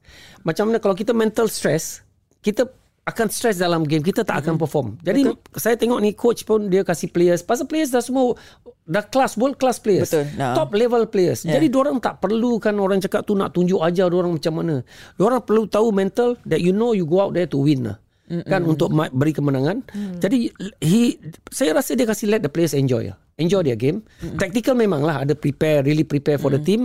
macam 0.48 0.72
mana 0.72 0.79
kalau 0.79 0.96
kita 0.96 1.12
mental 1.12 1.51
stress 1.51 2.03
kita 2.39 2.67
akan 3.03 3.27
stress 3.27 3.60
dalam 3.60 3.84
game 3.84 4.03
kita 4.03 4.24
tak 4.24 4.48
akan 4.48 4.55
perform 4.55 4.96
jadi 5.03 5.36
saya 5.60 5.75
tengok 5.75 6.00
ni 6.00 6.15
coach 6.15 6.48
pun 6.48 6.72
dia 6.72 6.88
kasih 6.88 7.12
players 7.12 7.43
pasal 7.43 7.67
players 7.67 7.91
dah 7.91 8.00
semua 8.00 8.39
dah 8.88 9.03
class 9.08 9.36
world 9.39 9.55
class 9.55 9.79
players 9.79 10.12
Betul. 10.12 10.27
Nah. 10.36 10.58
top 10.58 10.75
level 10.75 11.08
players. 11.08 11.48
Yeah. 11.48 11.58
Jadi 11.58 11.72
orang 11.77 12.03
tak 12.03 12.20
perlu 12.20 12.60
kan 12.60 12.75
orang 12.75 13.00
cakap 13.00 13.24
tu 13.24 13.38
nak 13.38 13.55
tunjuk 13.55 13.79
ajar 13.79 14.12
orang 14.12 14.36
macam 14.36 14.53
mana. 14.60 14.84
Orang 15.15 15.46
perlu 15.48 15.63
tahu 15.70 15.96
mental 15.96 16.36
that 16.43 16.60
you 16.60 16.75
know 16.75 16.91
you 16.91 17.08
go 17.08 17.24
out 17.24 17.31
there 17.31 17.48
to 17.48 17.62
win 17.62 17.88
lah. 17.88 17.98
Mm-mm. 18.32 18.48
Kan 18.48 18.64
untuk 18.64 18.88
ma- 18.96 19.12
beri 19.12 19.36
kemenangan. 19.36 19.84
Mm. 19.92 20.24
Jadi 20.24 20.38
he 20.80 21.20
saya 21.52 21.76
rasa 21.76 22.00
dia 22.00 22.08
kasih 22.08 22.32
let 22.32 22.40
the 22.40 22.48
players 22.48 22.72
enjoy 22.72 23.12
lah. 23.12 23.20
Enjoy 23.36 23.60
their 23.60 23.76
game. 23.76 24.08
Mm. 24.24 24.40
Tactical 24.40 24.80
memang 24.80 25.04
lah 25.04 25.28
ada 25.28 25.36
prepare 25.36 25.84
really 25.84 26.08
prepare 26.08 26.40
for 26.40 26.48
mm. 26.48 26.56
the 26.56 26.62
team 26.64 26.82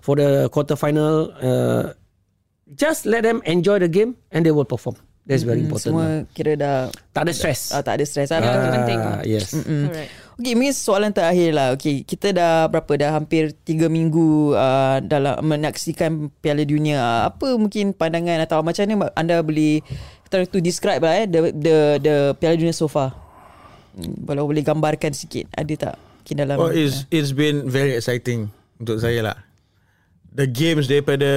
for 0.00 0.16
the 0.16 0.48
quarter 0.48 0.74
final 0.74 1.28
uh, 1.44 1.92
just 2.72 3.04
let 3.04 3.28
them 3.28 3.44
enjoy 3.44 3.76
the 3.76 3.92
game 3.92 4.16
and 4.32 4.48
they 4.48 4.50
will 4.56 4.64
perform. 4.64 4.96
That's 5.26 5.42
very 5.42 5.66
important. 5.66 5.90
Semua 5.90 6.06
Lah. 6.06 6.30
kira 6.30 6.54
dah 6.54 6.76
Tak 7.10 7.26
ada 7.26 7.32
stress. 7.34 7.74
ah, 7.74 7.82
tak 7.82 7.98
ada 7.98 8.04
stress. 8.06 8.30
Ah, 8.30 8.38
betul. 8.38 8.70
penting. 8.78 9.00
Ah, 9.02 9.20
yes. 9.26 9.58
Alright. 9.58 10.10
Okay, 10.36 10.52
mungkin 10.54 10.76
soalan 10.76 11.10
terakhir 11.10 11.50
lah. 11.50 11.74
Okay, 11.74 12.06
kita 12.06 12.30
dah 12.30 12.70
berapa 12.70 12.92
dah 12.94 13.10
hampir 13.10 13.50
3 13.66 13.90
minggu 13.90 14.54
uh, 14.54 15.02
dalam 15.02 15.34
menyaksikan 15.42 16.30
Piala 16.38 16.62
Dunia. 16.62 17.26
Apa 17.26 17.58
mungkin 17.58 17.90
pandangan 17.90 18.38
atau 18.46 18.62
macam 18.62 18.86
mana 18.86 19.10
anda 19.18 19.42
boleh 19.42 19.82
kita 20.26 20.42
to 20.50 20.58
describe 20.58 21.06
lah 21.06 21.22
eh 21.22 21.26
the 21.30 21.54
the 21.54 21.76
the 22.02 22.16
Piala 22.42 22.58
Dunia 22.58 22.74
so 22.74 22.90
far. 22.90 23.14
Hmm, 23.94 24.26
Kalau 24.26 24.50
boleh 24.50 24.66
gambarkan 24.66 25.14
sikit, 25.14 25.46
ada 25.54 25.74
tak 25.78 25.94
mungkin 25.96 26.34
dalam 26.42 26.56
Oh, 26.58 26.70
it's 26.74 27.06
it's 27.14 27.30
been 27.30 27.70
very 27.70 27.94
exciting 27.94 28.50
untuk 28.82 28.98
saya 28.98 29.22
lah. 29.22 29.38
The 30.36 30.50
games 30.50 30.90
daripada 30.90 31.30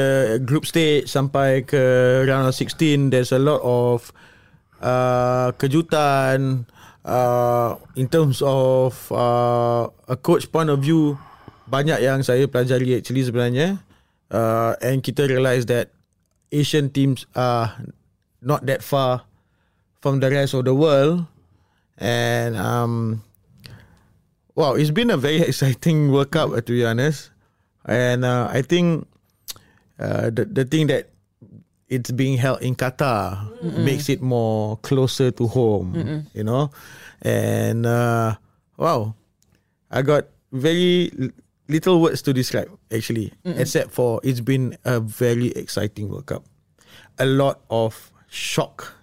group 0.44 0.68
stage 0.68 1.08
sampai 1.08 1.64
ke 1.64 1.80
round 2.28 2.52
of 2.52 2.56
16, 2.58 3.14
there's 3.16 3.32
a 3.32 3.40
lot 3.40 3.64
of 3.64 4.12
uh, 4.84 5.56
kejutan 5.56 6.68
uh, 7.08 7.80
in 7.96 8.12
terms 8.12 8.44
of 8.44 9.00
uh, 9.16 9.88
a 10.10 10.18
coach 10.20 10.52
point 10.52 10.68
of 10.68 10.84
view. 10.84 11.16
Banyak 11.70 12.02
yang 12.02 12.26
saya 12.26 12.50
pelajari 12.50 12.98
actually 13.00 13.24
sebenarnya. 13.24 13.80
Uh, 14.28 14.76
and 14.84 15.00
kita 15.00 15.30
realise 15.30 15.70
that 15.70 15.94
Asian 16.52 16.90
teams 16.90 17.24
are 17.38 17.78
not 18.42 18.66
that 18.66 18.84
far 18.84 19.24
from 20.02 20.20
the 20.20 20.30
rest 20.32 20.54
of 20.54 20.66
the 20.66 20.74
world. 20.74 21.26
And 21.98 22.56
um, 22.56 23.24
Wow, 24.56 24.76
it's 24.76 24.92
been 24.92 25.10
a 25.10 25.16
very 25.16 25.40
exciting 25.48 26.12
World 26.12 26.32
Cup 26.32 26.52
to 26.52 26.62
be 26.76 26.84
honest, 26.84 27.32
and 27.88 28.26
uh, 28.28 28.52
I 28.52 28.60
think 28.62 29.08
uh, 29.96 30.28
the 30.36 30.44
the 30.44 30.66
thing 30.68 30.88
that 30.92 31.08
it's 31.88 32.12
being 32.12 32.36
held 32.36 32.60
in 32.62 32.76
Qatar 32.76 33.40
makes 33.64 34.10
it 34.12 34.20
more 34.22 34.76
closer 34.84 35.32
to 35.32 35.48
home, 35.48 36.28
you 36.36 36.44
know, 36.44 36.76
and 37.24 37.86
uh, 37.88 38.36
wow, 38.76 39.16
I 39.88 40.02
got 40.04 40.28
very 40.52 41.08
little 41.72 42.02
words 42.04 42.20
to 42.28 42.34
describe 42.36 42.68
actually, 42.92 43.32
except 43.48 43.96
for 43.96 44.20
it's 44.28 44.44
been 44.44 44.76
a 44.84 45.00
very 45.00 45.56
exciting 45.56 46.12
World 46.12 46.26
Cup, 46.28 46.44
a 47.16 47.26
lot 47.26 47.64
of 47.72 47.96
shock 48.30 48.94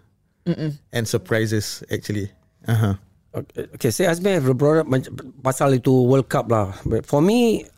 and 0.95 1.05
surprises 1.05 1.83
actually. 1.91 2.31
Uh 2.67 2.75
huh. 2.75 2.95
Okay, 3.77 3.93
saya 3.93 4.17
Azmi 4.17 4.33
have 4.33 4.49
brought 4.57 4.81
up 4.81 4.89
pasal 5.45 5.77
itu 5.77 5.93
World 5.93 6.33
Cup 6.33 6.49
lah. 6.49 6.73
But 6.89 7.05
for 7.05 7.21
me, 7.21 7.69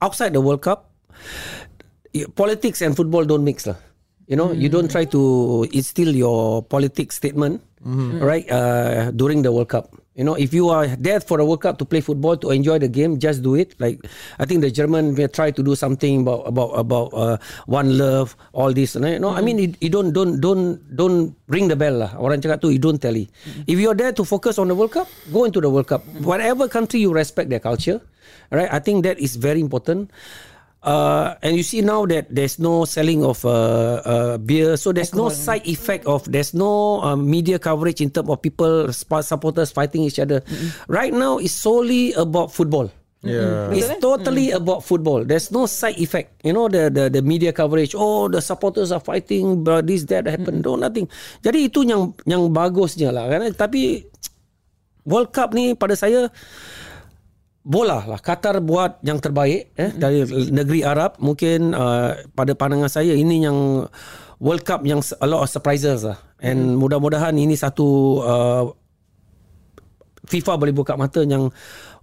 outside 0.00 0.32
the 0.32 0.40
World 0.40 0.64
Cup, 0.64 0.88
politics 2.32 2.80
and 2.80 2.96
football 2.96 3.28
don't 3.28 3.44
mix 3.44 3.68
lah. 3.68 3.76
You 4.28 4.36
know, 4.36 4.52
you 4.52 4.68
don't 4.68 4.88
try 4.92 5.04
to 5.08 5.64
instill 5.72 6.12
your 6.12 6.60
politics 6.64 7.16
statement, 7.16 7.64
right, 8.20 8.44
uh, 8.48 9.08
during 9.12 9.40
the 9.40 9.52
World 9.52 9.72
Cup. 9.72 9.92
You 10.18 10.26
know, 10.26 10.34
if 10.34 10.50
you 10.50 10.66
are 10.74 10.90
there 10.98 11.22
for 11.22 11.38
a 11.38 11.46
World 11.46 11.62
Cup 11.62 11.78
to 11.78 11.86
play 11.86 12.02
football 12.02 12.34
to 12.42 12.50
enjoy 12.50 12.82
the 12.82 12.90
game, 12.90 13.22
just 13.22 13.38
do 13.38 13.54
it. 13.54 13.78
Like 13.78 14.02
I 14.42 14.50
think 14.50 14.66
the 14.66 14.70
German 14.70 15.14
will 15.14 15.30
try 15.30 15.54
to 15.54 15.62
do 15.62 15.78
something 15.78 16.26
about 16.26 16.42
about 16.42 16.70
about 16.74 17.08
uh, 17.14 17.36
one 17.70 17.94
love, 17.94 18.34
all 18.50 18.74
this. 18.74 18.98
You 18.98 19.22
know, 19.22 19.30
I 19.30 19.38
mm-hmm. 19.38 19.44
mean, 19.46 19.58
you, 19.62 19.68
you 19.78 19.90
don't 19.94 20.10
don't 20.10 20.42
don't 20.42 20.82
don't 20.90 21.38
ring 21.46 21.70
the 21.70 21.78
bell 21.78 22.02
lah. 22.02 22.18
Orang 22.18 22.42
cakap 22.42 22.58
tu, 22.58 22.74
you 22.74 22.82
don't 22.82 22.98
tally. 22.98 23.30
Mm-hmm. 23.30 23.70
If 23.70 23.78
you're 23.78 23.94
there 23.94 24.10
to 24.10 24.26
focus 24.26 24.58
on 24.58 24.66
the 24.66 24.74
World 24.74 24.90
Cup, 24.90 25.06
go 25.30 25.46
into 25.46 25.62
the 25.62 25.70
World 25.70 25.86
Cup. 25.86 26.02
Mm-hmm. 26.02 26.26
Whatever 26.26 26.66
country 26.66 26.98
you 26.98 27.14
respect 27.14 27.46
their 27.46 27.62
culture, 27.62 28.02
right? 28.50 28.66
I 28.74 28.82
think 28.82 29.06
that 29.06 29.22
is 29.22 29.38
very 29.38 29.62
important. 29.62 30.10
Uh, 30.78 31.34
and 31.42 31.58
you 31.58 31.66
see 31.66 31.82
now 31.82 32.06
that 32.06 32.30
there's 32.30 32.58
no 32.58 32.86
selling 32.86 33.24
of 33.26 33.42
uh, 33.44 33.98
uh, 34.06 34.38
beer, 34.38 34.76
so 34.76 34.92
there's 34.94 35.10
no 35.10 35.28
side 35.28 35.66
effect 35.66 36.06
of 36.06 36.22
there's 36.30 36.54
no 36.54 37.02
um, 37.02 37.26
media 37.26 37.58
coverage 37.58 38.00
in 38.00 38.10
terms 38.10 38.30
of 38.30 38.38
people 38.40 38.92
supporters 38.94 39.74
fighting 39.74 40.06
each 40.06 40.22
other. 40.22 40.38
Right 40.86 41.12
now, 41.12 41.38
it's 41.38 41.52
solely 41.52 42.14
about 42.14 42.54
football. 42.54 42.94
Yeah. 43.26 43.74
It's 43.74 43.90
totally 43.98 44.54
about 44.54 44.86
football. 44.86 45.26
There's 45.26 45.50
no 45.50 45.66
side 45.66 45.98
effect. 45.98 46.38
You 46.46 46.54
know 46.54 46.70
the 46.70 46.86
the 46.86 47.10
the 47.10 47.22
media 47.26 47.50
coverage. 47.50 47.98
Oh, 47.98 48.30
the 48.30 48.38
supporters 48.38 48.94
are 48.94 49.02
fighting, 49.02 49.66
but 49.66 49.90
this 49.90 50.06
that 50.14 50.30
happened. 50.30 50.62
No, 50.62 50.78
nothing. 50.78 51.10
Jadi 51.42 51.66
itu 51.66 51.82
yang 51.82 52.14
yang 52.22 52.46
bagusnya 52.54 53.10
lah. 53.10 53.26
Kan? 53.26 53.50
Tapi 53.50 54.06
World 55.02 55.34
Cup 55.34 55.50
ni 55.50 55.74
pada 55.74 55.98
saya 55.98 56.30
bola 57.64 58.04
lah. 58.06 58.20
Qatar 58.20 58.62
buat 58.62 59.02
yang 59.02 59.18
terbaik 59.18 59.74
eh 59.74 59.90
dari 59.92 60.24
negeri 60.48 60.86
Arab. 60.86 61.18
Mungkin 61.18 61.74
uh, 61.74 62.28
pada 62.32 62.52
pandangan 62.54 62.90
saya 62.90 63.14
ini 63.14 63.44
yang 63.44 63.84
World 64.38 64.62
Cup 64.62 64.86
yang 64.86 65.02
a 65.18 65.26
lot 65.26 65.42
of 65.42 65.50
surprises 65.50 66.06
lah. 66.06 66.18
And 66.38 66.78
mudah-mudahan 66.78 67.34
ini 67.34 67.58
satu 67.58 67.88
uh, 68.22 68.64
FIFA 70.28 70.60
boleh 70.60 70.74
buka 70.76 70.94
mata 70.94 71.24
yang 71.24 71.48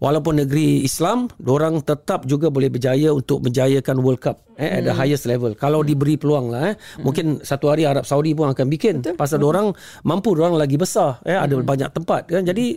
walaupun 0.01 0.41
negeri 0.43 0.81
Islam 0.81 1.29
orang 1.45 1.85
tetap 1.85 2.25
juga 2.25 2.49
boleh 2.49 2.73
berjaya 2.73 3.13
untuk 3.13 3.45
menjayakan 3.45 4.01
World 4.01 4.19
Cup 4.19 4.41
eh, 4.57 4.81
at 4.81 4.83
the 4.83 4.91
highest 4.91 5.29
level. 5.29 5.53
Kalau 5.53 5.85
diberi 5.85 6.17
peluang 6.17 6.49
lah 6.49 6.73
eh. 6.73 6.75
mungkin 6.99 7.45
satu 7.45 7.69
hari 7.69 7.85
Arab 7.85 8.03
Saudi 8.03 8.33
pun 8.33 8.49
akan 8.49 8.67
bikin. 8.67 9.05
Pasal 9.15 9.45
orang 9.45 9.71
mampu 10.01 10.33
orang 10.33 10.57
lagi 10.57 10.75
besar 10.75 11.21
eh 11.23 11.37
ada 11.37 11.53
banyak 11.55 11.93
tempat 11.93 12.27
kan. 12.27 12.41
Jadi 12.43 12.75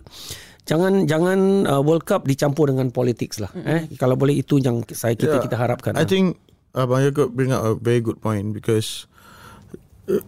jangan 0.69 1.09
jangan 1.09 1.65
uh, 1.65 1.81
World 1.81 2.05
Cup 2.05 2.29
dicampur 2.29 2.69
dengan 2.69 2.93
politics 2.93 3.41
lah 3.41 3.49
eh 3.65 3.89
kalau 3.97 4.15
boleh 4.15 4.37
itu 4.37 4.61
yang 4.61 4.85
saya 4.93 5.17
kita 5.17 5.41
Yeah. 5.41 5.43
kita 5.43 5.57
harapkan 5.57 5.97
I 5.97 6.05
lah. 6.05 6.09
think 6.09 6.37
Abang 6.71 7.01
Yaakob 7.01 7.33
bring 7.33 7.51
up 7.51 7.65
a 7.65 7.73
very 7.75 7.99
good 7.99 8.21
point 8.21 8.53
because 8.53 9.09
uh, 10.07 10.21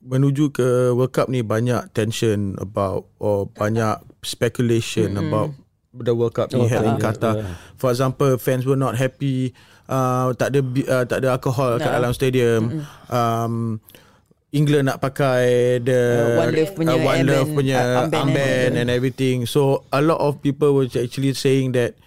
menuju 0.00 0.50
ke 0.50 0.66
World 0.90 1.12
Cup 1.12 1.28
ni 1.28 1.44
banyak 1.44 1.92
tension 1.92 2.56
about 2.56 3.04
or 3.20 3.46
banyak 3.46 4.00
speculation 4.24 5.14
mm-hmm. 5.14 5.28
about 5.28 5.52
the 5.92 6.16
World 6.16 6.32
Cup 6.32 6.48
ni 6.50 6.64
Oh, 6.64 6.66
held 6.66 6.88
in 6.88 6.96
Qatar. 6.96 7.34
yeah. 7.36 7.52
For 7.76 7.92
example, 7.92 8.40
fans 8.40 8.64
were 8.64 8.78
not 8.78 8.96
happy 8.96 9.52
uh, 9.86 10.32
tak 10.32 10.56
ada 10.56 10.60
uh, 10.64 11.04
tak 11.04 11.18
ada 11.20 11.36
alcohol 11.36 11.76
kat 11.76 11.92
dalam 11.92 12.12
stadium. 12.12 12.84
Um 13.12 13.84
England 14.48 14.88
nak 14.88 15.04
pakai 15.04 15.76
the 15.84 16.00
Uh, 16.00 16.40
One 16.40 16.52
Love 16.56 16.72
punya 16.72 16.94
uh, 16.96 17.04
One 17.04 17.22
Love 17.28 17.48
airband, 17.52 17.56
punya 17.60 17.76
uh, 17.76 17.98
armband, 18.04 18.32
armband 18.32 18.72
and 18.80 18.88
everything. 18.88 19.44
So 19.44 19.84
a 19.92 20.00
lot 20.00 20.24
of 20.24 20.40
people 20.40 20.72
were 20.72 20.88
actually 20.88 21.36
saying 21.36 21.76
that 21.76 22.00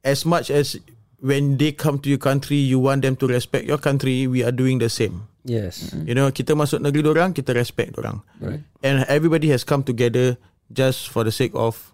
as 0.00 0.24
much 0.24 0.48
as 0.48 0.80
when 1.20 1.56
they 1.60 1.72
come 1.72 2.00
to 2.00 2.08
your 2.08 2.20
country, 2.20 2.56
you 2.56 2.80
want 2.80 3.04
them 3.04 3.16
to 3.20 3.26
respect 3.28 3.64
your 3.68 3.80
country, 3.80 4.24
we 4.28 4.44
are 4.44 4.52
doing 4.52 4.80
the 4.80 4.88
same. 4.88 5.28
yes 5.44 5.92
You 6.08 6.16
know, 6.16 6.32
kita 6.32 6.56
masuk 6.56 6.80
negeri 6.80 7.04
orang, 7.04 7.36
kita 7.36 7.52
respect 7.52 7.96
orang. 8.00 8.24
Right. 8.40 8.64
And 8.80 9.04
everybody 9.12 9.52
has 9.52 9.60
come 9.64 9.84
together 9.84 10.40
just 10.72 11.12
for 11.12 11.20
the 11.24 11.32
sake 11.32 11.52
of 11.52 11.92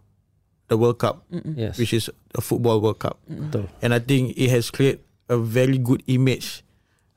the 0.71 0.79
World 0.79 1.03
Cup, 1.03 1.27
yes 1.59 1.83
which 1.83 1.91
is 1.91 2.07
a 2.35 2.43
football 2.43 2.79
World 2.79 3.03
Cup. 3.03 3.19
betul 3.27 3.67
And 3.83 3.91
I 3.91 3.99
think 3.99 4.39
it 4.39 4.55
has 4.55 4.71
created 4.71 5.03
a 5.27 5.35
very 5.35 5.83
good 5.83 6.07
image 6.07 6.63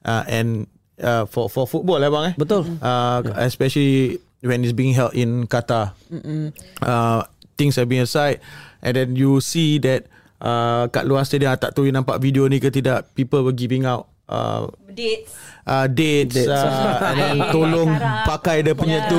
uh, 0.06 0.25
and 0.25 0.65
uh, 1.00 1.24
for 1.26 1.48
for 1.48 1.64
football 1.64 1.98
lah 1.98 2.10
bang 2.10 2.26
eh. 2.30 2.36
betul 2.36 2.68
Uh, 2.78 3.20
especially 3.40 4.18
when 4.42 4.60
it's 4.60 4.72
being 4.72 4.92
held 4.92 5.14
in 5.14 5.48
Qatar. 5.48 5.96
Uh, 6.78 7.24
things 7.54 7.78
are 7.78 7.86
being 7.86 8.04
aside 8.04 8.44
and 8.80 8.94
then 8.94 9.16
you 9.16 9.40
see 9.40 9.78
that 9.78 10.06
uh, 10.40 10.86
kat 10.90 11.06
luar 11.06 11.24
stadium 11.24 11.56
tak 11.56 11.72
tahu 11.72 11.88
you 11.88 11.94
nampak 11.94 12.20
video 12.20 12.46
ni 12.46 12.58
ke 12.58 12.68
tidak 12.68 13.08
people 13.14 13.42
were 13.42 13.56
giving 13.56 13.84
out 13.84 14.10
uh, 14.28 14.68
Dates. 14.94 15.34
uh, 15.64 15.88
dates, 15.88 16.36
Dates. 16.36 16.50
Uh, 16.50 17.02
and 17.10 17.16
then 17.18 17.36
tolong 17.56 17.90
pakai 18.26 18.62
dia 18.62 18.76
punya 18.76 19.08
tu 19.08 19.18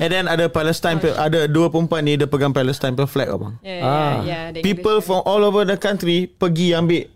and 0.00 0.08
then 0.08 0.24
ada 0.26 0.48
Palestine 0.48 0.98
pe- 0.98 1.12
ada 1.12 1.46
dua 1.46 1.68
perempuan 1.68 2.02
ni 2.02 2.16
dia 2.16 2.26
pegang 2.26 2.50
Palestine 2.50 2.96
flag 3.04 3.28
abang 3.28 3.54
Yeah, 3.60 3.84
Ah. 3.84 4.14
yeah, 4.22 4.50
yeah. 4.50 4.64
People 4.64 4.98
from 4.98 5.22
all 5.22 5.42
over 5.42 5.62
the 5.62 5.76
country 5.76 6.26
pergi 6.26 6.72
ambil 6.72 7.06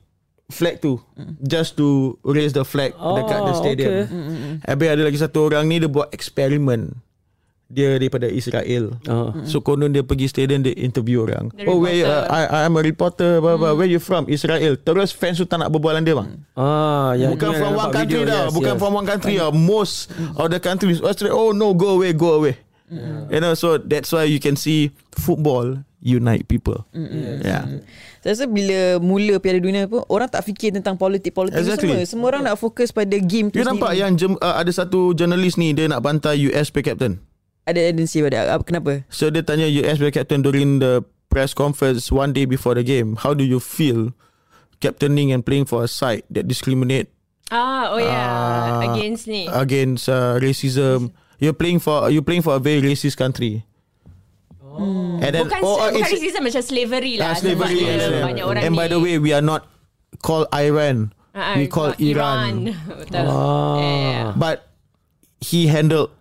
flag 0.49 0.81
tu 0.81 0.97
just 1.38 1.76
to 1.76 2.17
raise 2.25 2.52
the 2.52 2.64
flag 2.64 2.97
Oh, 2.97 3.17
dekat 3.17 3.40
the 3.43 3.55
stadium. 3.55 3.90
okay. 3.93 4.09
Habis 4.64 4.88
ada 4.88 5.02
lagi 5.05 5.19
satu 5.19 5.38
orang 5.45 5.64
ni 5.64 5.76
dia 5.76 5.87
buat 5.87 6.09
eksperimen. 6.09 6.97
Dia 7.69 8.00
daripada 8.00 8.25
Israel. 8.25 8.97
Oh. 9.05 9.45
So 9.45 9.61
konon 9.61 9.93
dia 9.93 10.00
pergi 10.00 10.25
stadium 10.25 10.64
dia 10.64 10.73
interview 10.73 11.21
orang. 11.21 11.52
The 11.52 11.69
oh 11.69 11.76
where 11.76 11.93
you, 11.93 12.09
uh, 12.09 12.25
reporter. 12.25 12.33
I 12.49 12.64
I'm 12.64 12.73
a 12.73 12.81
reporter 12.81 13.31
blah, 13.38 13.61
blah. 13.61 13.76
where 13.76 13.85
you 13.85 14.00
from? 14.00 14.25
Israel. 14.26 14.81
Terus 14.81 15.12
fans 15.12 15.37
tu 15.37 15.45
tak 15.45 15.61
nak 15.61 15.69
berbual 15.69 15.93
dengan 15.95 16.05
dia 16.07 16.17
bang. 16.17 16.28
ah 16.57 17.12
ya 17.12 17.28
Bukan 17.28 17.45
ya, 17.45 17.57
from 17.61 17.69
nampak 17.69 17.85
one 17.85 17.93
country 17.93 18.17
video, 18.17 18.25
dah. 18.25 18.40
yes, 18.40 18.52
Bukan 18.57 18.73
yes. 18.73 18.81
from 18.81 18.93
one 18.95 19.05
country 19.07 19.35
dah. 19.37 19.50
Most 19.52 19.95
of 20.33 20.49
the 20.49 20.57
countries 20.59 20.99
Australia. 20.99 21.37
Oh 21.37 21.52
no, 21.52 21.76
go 21.76 22.00
away, 22.00 22.17
go 22.17 22.40
away. 22.40 22.57
You 23.28 23.40
know, 23.40 23.52
so 23.52 23.76
that's 23.76 24.09
why 24.09 24.25
you 24.25 24.38
can 24.38 24.57
see 24.57 24.90
football 25.12 25.80
unite 25.99 26.47
people. 26.47 26.87
Yeah. 26.95 27.85
Saya 28.18 28.30
rasa 28.35 28.45
bila 28.47 28.99
mula 28.99 29.38
Piala 29.38 29.59
Dunia 29.59 29.85
pun 29.85 30.02
orang 30.07 30.26
tak 30.26 30.42
fikir 30.42 30.73
tentang 30.73 30.97
politik-politik 30.97 31.59
Exactly. 31.59 31.90
semua. 31.90 32.07
Semua 32.07 32.26
orang 32.30 32.42
nak 32.45 32.57
fokus 32.57 32.90
pada 32.90 33.14
game 33.14 33.50
tu 33.50 33.61
You 33.61 33.66
nampak 33.66 33.92
sendiri. 33.92 34.02
yang 34.02 34.12
jem, 34.14 34.33
uh, 34.38 34.57
ada 34.57 34.71
satu 34.71 35.12
journalist 35.12 35.57
ni 35.57 35.71
dia 35.71 35.87
nak 35.87 36.00
bantai 36.00 36.38
US 36.49 36.71
pay 36.71 36.83
captain. 36.83 37.18
Ada 37.64 37.92
agensi 37.92 38.25
pada 38.25 38.49
apa 38.49 38.62
kenapa? 38.64 39.04
So 39.12 39.28
dia 39.28 39.42
tanya 39.42 39.68
US 39.68 39.99
pay 39.99 40.11
captain 40.11 40.40
during 40.40 40.78
the 40.78 41.00
press 41.28 41.52
conference 41.52 42.09
one 42.09 42.33
day 42.33 42.49
before 42.49 42.73
the 42.73 42.83
game. 42.83 43.21
How 43.21 43.37
do 43.37 43.45
you 43.45 43.61
feel 43.61 44.16
captaining 44.78 45.30
and 45.30 45.42
playing 45.42 45.66
for 45.66 45.83
a 45.83 45.90
side 45.90 46.23
that 46.30 46.47
discriminate 46.47 47.11
Ah, 47.49 47.90
oh 47.90 47.99
yeah. 47.99 48.12
Ah, 48.12 48.92
Against 48.92 49.25
ni. 49.25 49.49
against 49.49 50.07
uh, 50.07 50.37
racism? 50.37 51.11
You're 51.38 51.54
playing 51.54 51.78
for 51.78 52.11
you're 52.11 52.26
playing 52.26 52.42
for 52.42 52.54
a 52.54 52.62
very 52.62 52.83
racist 52.83 53.16
country. 53.16 53.62
And 54.78 55.35
then 55.35 55.50
Bukan, 55.50 55.59
oh, 55.66 55.78
uh, 55.83 55.90
bukan 55.90 56.07
it's- 56.07 56.14
racism 56.14 56.40
macam 56.47 56.62
slavery 56.62 57.18
lah. 57.18 57.35
Ah, 57.35 57.35
slavery. 57.35 57.83
Yes, 57.83 57.99
yeah. 57.99 58.23
Banyak 58.23 58.45
orang 58.47 58.62
And 58.62 58.73
ni. 58.75 58.78
by 58.78 58.87
the 58.87 59.00
way, 59.02 59.18
we 59.18 59.35
are 59.35 59.42
not 59.42 59.66
called 60.23 60.47
Iran. 60.54 61.11
Ah, 61.35 61.59
we 61.59 61.66
call 61.66 61.99
Iran. 61.99 62.71
Betul. 63.02 63.26
Ah. 63.26 63.75
Yeah, 63.83 63.99
yeah. 63.99 64.28
But 64.38 64.71
he 65.42 65.66
handled 65.66 66.14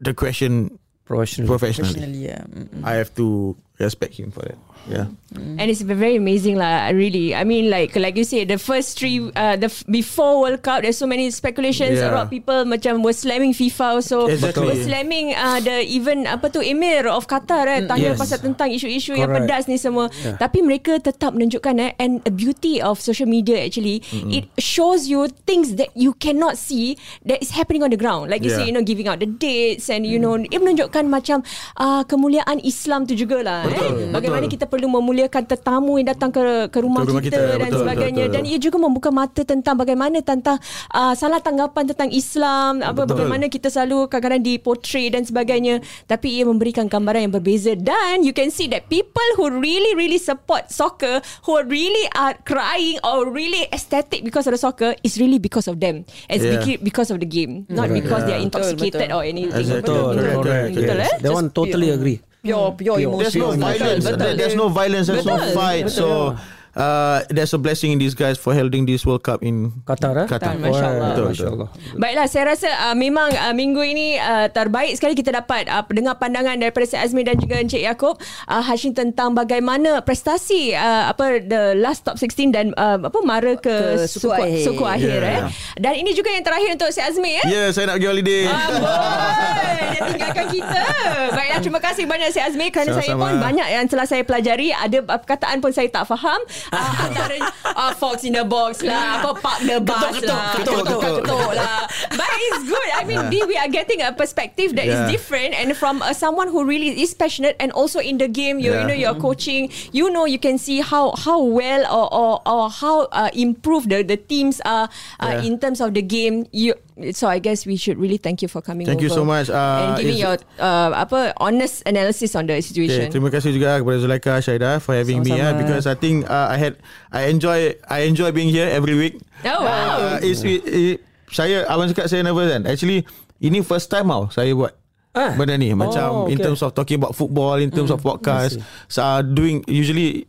the 0.00 0.16
question 0.16 0.80
Professional. 1.04 1.48
professionally. 1.52 1.92
Professionally, 1.92 2.32
yeah. 2.32 2.44
I 2.80 2.96
have 2.96 3.12
to 3.20 3.56
respect 3.76 4.16
him 4.16 4.32
for 4.32 4.40
that. 4.48 4.56
Yeah. 4.82 5.06
And 5.32 5.72
it's 5.72 5.80
very 5.80 6.20
amazing 6.20 6.60
lah, 6.60 6.92
really. 6.92 7.32
I 7.32 7.40
mean, 7.46 7.72
like 7.72 7.96
like 7.96 8.20
you 8.20 8.26
said, 8.26 8.52
the 8.52 8.60
first 8.60 9.00
three, 9.00 9.32
uh, 9.32 9.56
the 9.56 9.72
f- 9.72 9.80
before 9.88 10.44
World 10.44 10.60
Cup, 10.60 10.84
there's 10.84 11.00
so 11.00 11.08
many 11.08 11.32
speculations. 11.32 11.96
Yeah. 11.96 12.12
A 12.12 12.12
lot 12.12 12.22
of 12.28 12.30
people 12.34 12.68
macam 12.68 13.00
were 13.00 13.16
slamming 13.16 13.56
FIFA 13.56 13.96
also. 13.96 14.28
Exactly. 14.28 14.68
Were 14.68 14.76
slamming 14.76 15.32
uh, 15.32 15.62
the 15.64 15.86
even 15.88 16.28
apa 16.28 16.52
tu 16.52 16.60
Emir 16.60 17.08
of 17.08 17.24
Qatar 17.24 17.64
eh, 17.64 17.80
tanya 17.88 18.12
Yes. 18.12 18.20
pasal 18.20 18.44
tentang 18.44 18.68
isu-isu 18.68 19.16
yang 19.16 19.32
Correct. 19.32 19.48
pedas 19.48 19.64
ni 19.72 19.80
semua. 19.80 20.12
Tapi 20.36 20.60
mereka 20.60 21.00
tetap 21.00 21.32
menunjukkan 21.32 21.74
eh, 21.80 21.92
and 21.96 22.20
a 22.28 22.32
beauty 22.34 22.82
of 22.84 23.00
social 23.00 23.30
media 23.30 23.56
actually, 23.64 24.04
it 24.28 24.50
shows 24.60 25.08
you 25.08 25.32
things 25.48 25.80
that 25.80 25.88
you 25.96 26.12
cannot 26.20 26.60
see 26.60 27.00
that 27.24 27.40
is 27.40 27.56
happening 27.56 27.80
on 27.80 27.88
the 27.88 27.96
ground. 27.96 28.28
Like 28.28 28.44
you 28.44 28.52
Yeah. 28.52 28.60
say, 28.60 28.64
you 28.68 28.74
know, 28.76 28.84
giving 28.84 29.08
out 29.08 29.16
the 29.16 29.30
dates 29.30 29.88
and 29.88 30.04
you 30.04 30.20
know, 30.20 30.36
it 30.36 30.60
menunjukkan 30.60 31.08
macam 31.08 31.40
uh, 31.80 32.04
kemuliaan 32.04 32.60
Islam 32.60 33.08
tu 33.08 33.16
jugalah. 33.16 33.64
Betul, 33.64 33.96
eh. 33.96 34.12
Bagaimana 34.12 34.44
betul. 34.44 34.60
kita 34.60 34.61
perlu 34.66 34.88
memuliakan 34.88 35.42
tetamu 35.44 35.98
yang 35.98 36.08
datang 36.10 36.30
ke 36.30 36.40
ke 36.68 36.78
rumah, 36.80 37.02
Ke 37.02 37.10
rumah 37.10 37.22
kita, 37.22 37.36
kita, 37.38 37.54
dan 37.56 37.68
betul, 37.68 37.80
sebagainya 37.84 38.24
betul, 38.26 38.34
dan 38.34 38.42
ia 38.44 38.58
juga 38.58 38.76
membuka 38.78 39.08
mata 39.08 39.40
tentang 39.42 39.74
bagaimana 39.74 40.18
tentang 40.20 40.56
uh, 40.90 41.14
salah 41.14 41.38
tanggapan 41.38 41.84
tentang 41.88 42.10
Islam 42.10 42.80
apa 42.80 43.02
Betul. 43.02 43.10
bagaimana 43.16 43.44
kita 43.46 43.68
selalu 43.68 44.06
kadang-kadang 44.06 44.42
dipotray 44.42 45.06
dan 45.08 45.22
sebagainya 45.22 45.78
tapi 46.04 46.38
ia 46.38 46.44
memberikan 46.44 46.86
gambaran 46.86 47.26
yang 47.26 47.34
berbeza 47.34 47.74
dan 47.74 48.22
you 48.22 48.30
can 48.30 48.48
see 48.48 48.66
that 48.66 48.86
people 48.86 49.24
who 49.36 49.50
really 49.52 49.92
really 49.94 50.18
support 50.18 50.68
soccer 50.68 51.18
who 51.42 51.58
really 51.66 52.06
are 52.14 52.34
crying 52.42 52.96
or 53.02 53.26
really 53.26 53.66
ecstatic 53.70 54.22
because 54.22 54.44
of 54.44 54.52
the 54.52 54.60
soccer 54.60 54.94
is 55.02 55.16
really 55.16 55.38
because 55.38 55.66
of 55.66 55.78
them 55.78 56.02
it's 56.26 56.42
Yeah. 56.42 56.58
beca- 56.58 56.80
because 56.80 57.08
of 57.08 57.18
the 57.18 57.26
game 57.26 57.64
not 57.68 57.86
Correct. 57.86 58.02
because 58.02 58.22
they 58.24 58.34
are 58.34 58.42
Yeah. 58.42 58.46
intoxicated 58.46 59.08
Betul, 59.08 59.16
or 59.16 59.22
anything 59.22 59.50
Exactly. 59.52 59.80
Betul, 59.82 60.02
Correct, 60.02 60.18
correct. 60.18 60.42
correct. 60.42 60.74
Betul, 60.74 60.98
yes. 60.98 61.06
eh? 61.06 61.14
That 61.20 61.32
one 61.32 61.46
Just 61.46 61.54
totally 61.54 61.88
pure. 61.88 61.98
agree. 61.98 62.18
Pure, 62.42 62.72
pure 62.72 63.00
emotion. 63.00 63.18
There's 63.18 63.36
no 63.36 63.52
violence. 63.52 64.04
Betul. 64.04 64.36
There's 64.36 64.54
no 64.54 64.68
violence. 64.68 65.06
There's 65.06 65.26
no 65.26 65.38
fight. 65.54 65.90
So 65.90 66.36
uh, 66.74 67.20
there's 67.28 67.52
a 67.52 67.58
blessing 67.58 67.92
in 67.92 67.98
disguise 67.98 68.36
for 68.36 68.52
holding 68.52 68.84
this 68.84 69.02
World 69.02 69.22
Cup 69.22 69.40
in 69.40 69.72
Qatar 69.84 70.24
eh? 70.24 70.26
Qatar. 70.26 70.56
Masya 70.56 70.86
Allah. 70.88 71.08
Betul, 71.12 71.26
Masya 71.28 71.42
betul. 71.42 71.52
Allah. 71.54 71.68
Baiklah, 71.94 72.26
saya 72.26 72.44
rasa 72.48 72.68
uh, 72.68 72.94
memang 72.94 73.28
uh, 73.30 73.52
minggu 73.52 73.82
ini 73.82 74.16
uh, 74.16 74.48
terbaik 74.48 74.94
sekali 74.94 75.12
kita 75.12 75.34
dapat 75.34 75.66
uh, 75.66 75.84
dengar 75.88 76.16
pandangan 76.16 76.56
daripada 76.56 76.84
Syed 76.84 77.02
Azmi 77.02 77.22
dan 77.22 77.36
juga 77.36 77.58
Encik 77.58 77.80
Yaakob 77.80 78.16
uh, 78.46 78.62
Hashim 78.62 78.92
tentang 78.92 79.32
bagaimana 79.32 80.00
prestasi 80.00 80.72
uh, 80.72 81.08
apa 81.08 81.40
the 81.40 81.76
last 81.76 82.02
top 82.02 82.16
16 82.16 82.50
dan 82.50 82.70
uh, 82.74 82.98
apa 82.98 83.18
mara 83.22 83.54
ke, 83.54 83.72
Ke 83.98 84.06
suku 84.06 84.28
akhir. 84.28 84.64
suku 84.64 84.84
akhir 84.84 85.10
Yeah. 85.12 85.26
eh. 85.26 85.40
Dan 85.76 85.92
ini 85.98 86.12
juga 86.12 86.30
yang 86.30 86.40
terakhir 86.40 86.72
untuk 86.72 86.88
Syed 86.88 87.04
Azmi 87.06 87.36
eh. 87.36 87.46
Yeah, 87.46 87.68
saya 87.70 87.86
nak 87.86 87.96
pergi 87.96 88.08
holiday. 88.08 88.42
Amboi, 88.46 89.82
dia 89.88 90.00
tinggalkan 90.04 90.46
kita. 90.48 90.82
Baiklah, 91.30 91.58
terima 91.60 91.80
kasih 91.80 92.04
banyak 92.04 92.28
Syed 92.30 92.46
Azmi 92.48 92.66
kerana 92.68 92.90
saya 92.92 93.12
Sama-sama. 93.12 93.24
pun 93.24 93.34
banyak 93.40 93.68
yang 93.68 93.84
telah 93.86 94.06
saya 94.06 94.22
pelajari. 94.22 94.68
Ada 94.70 94.98
uh, 95.00 95.18
perkataan 95.18 95.58
pun 95.58 95.70
saya 95.70 95.88
tak 95.88 96.06
faham. 96.06 96.40
Uh, 96.70 96.92
antara 97.08 97.36
uh, 97.74 97.92
Fox 97.96 98.22
in 98.22 98.36
the 98.36 98.44
box 98.44 98.84
lah, 98.84 99.18
apa 99.24 99.34
park 99.40 99.60
the 99.66 99.80
bus 99.80 100.20
Ketuk, 100.20 100.30
lah. 100.30 100.52
ketuk, 100.54 100.76
ketuk, 100.84 101.00
ketuk. 101.00 101.24
ketuk 101.26 101.50
lah. 101.58 101.80
But 102.14 102.28
it's 102.30 102.62
good. 102.68 102.88
I 102.94 103.02
mean, 103.02 103.22
we 103.48 103.56
are 103.56 103.68
getting 103.68 104.00
a 104.04 104.12
perspective 104.12 104.76
that 104.76 104.86
is 104.86 104.94
Yeah. 104.94 105.08
different 105.10 105.56
and 105.56 105.72
from 105.74 106.04
uh, 106.04 106.12
someone 106.12 106.52
who 106.52 106.62
really 106.62 106.92
is 107.00 107.16
passionate 107.16 107.56
and 107.58 107.72
also 107.72 107.98
in 107.98 108.20
the 108.20 108.28
game, 108.28 108.60
you, 108.60 108.70
you 108.70 108.78
Yeah. 108.78 108.86
know, 108.86 108.94
you're 108.96 109.18
coaching, 109.18 109.72
you 109.90 110.12
know, 110.12 110.28
you 110.28 110.38
can 110.38 110.60
see 110.60 110.84
how 110.84 111.16
how 111.16 111.40
well 111.40 111.82
or 111.88 112.06
or, 112.12 112.32
or 112.44 112.68
how 112.68 113.08
uh, 113.10 113.32
improved 113.32 113.88
the, 113.88 114.04
the 114.04 114.20
teams 114.20 114.60
are 114.68 114.86
uh, 115.18 115.40
Yeah. 115.40 115.48
in 115.48 115.58
terms 115.58 115.80
of 115.80 115.96
the 115.96 116.02
game. 116.04 116.44
You 116.52 116.76
so 117.12 117.26
I 117.26 117.38
guess 117.38 117.64
we 117.64 117.74
should 117.74 117.96
really 117.96 118.16
thank 118.16 118.40
you 118.40 118.48
for 118.48 118.60
coming 118.60 118.84
Thank 118.84 119.00
you 119.00 119.08
over 119.08 119.20
so 119.20 119.24
much. 119.24 119.48
Uh, 119.48 119.56
and 119.56 119.90
giving 119.98 120.18
your 120.18 120.36
uh, 120.56 120.92
apa 120.92 121.32
honest 121.38 121.82
analysis 121.84 122.34
on 122.34 122.46
the 122.46 122.58
Okay, 122.58 122.64
situation. 122.64 123.08
terima 123.08 123.28
kasih 123.28 123.52
juga 123.52 123.80
kepada 123.80 123.98
Zulaika 123.98 124.32
Syaida 124.38 124.76
for 124.78 124.92
having 124.92 125.20
me 125.20 125.32
Sama-sama. 125.32 125.42
yeah, 125.42 125.52
because 125.56 125.84
I 125.86 125.96
think 125.96 126.24
uh, 126.26 126.52
I 126.52 126.56
had 126.56 126.74
I 127.10 127.32
enjoy 127.32 127.74
I 127.88 128.04
enjoy 128.04 128.30
being 128.30 128.52
here 128.52 128.68
every 128.68 128.94
week. 128.94 129.18
Oh, 129.42 129.64
wow. 129.64 130.16
Uh, 130.16 130.26
it's, 130.26 130.44
it, 130.44 130.62
it, 130.64 130.96
saya 131.32 131.64
abang 131.66 131.88
cakap 131.90 132.06
saya 132.06 132.22
nervous 132.22 132.52
kan. 132.52 132.68
Actually 132.68 133.08
ini 133.38 133.64
first 133.64 133.88
time 133.88 134.08
tau 134.08 134.28
saya 134.28 134.52
buat 134.52 134.76
Ah. 135.12 135.36
benda 135.36 135.60
ni 135.60 135.76
macam 135.76 136.24
Oh, 136.24 136.32
in 136.32 136.40
okay. 136.40 136.48
terms 136.48 136.64
of 136.64 136.72
talking 136.72 136.96
about 136.96 137.12
football 137.12 137.60
in 137.60 137.68
terms 137.68 137.92
of 137.92 138.00
podcast 138.00 138.56
so, 138.88 139.04
uh, 139.04 139.20
doing 139.20 139.60
usually 139.68 140.24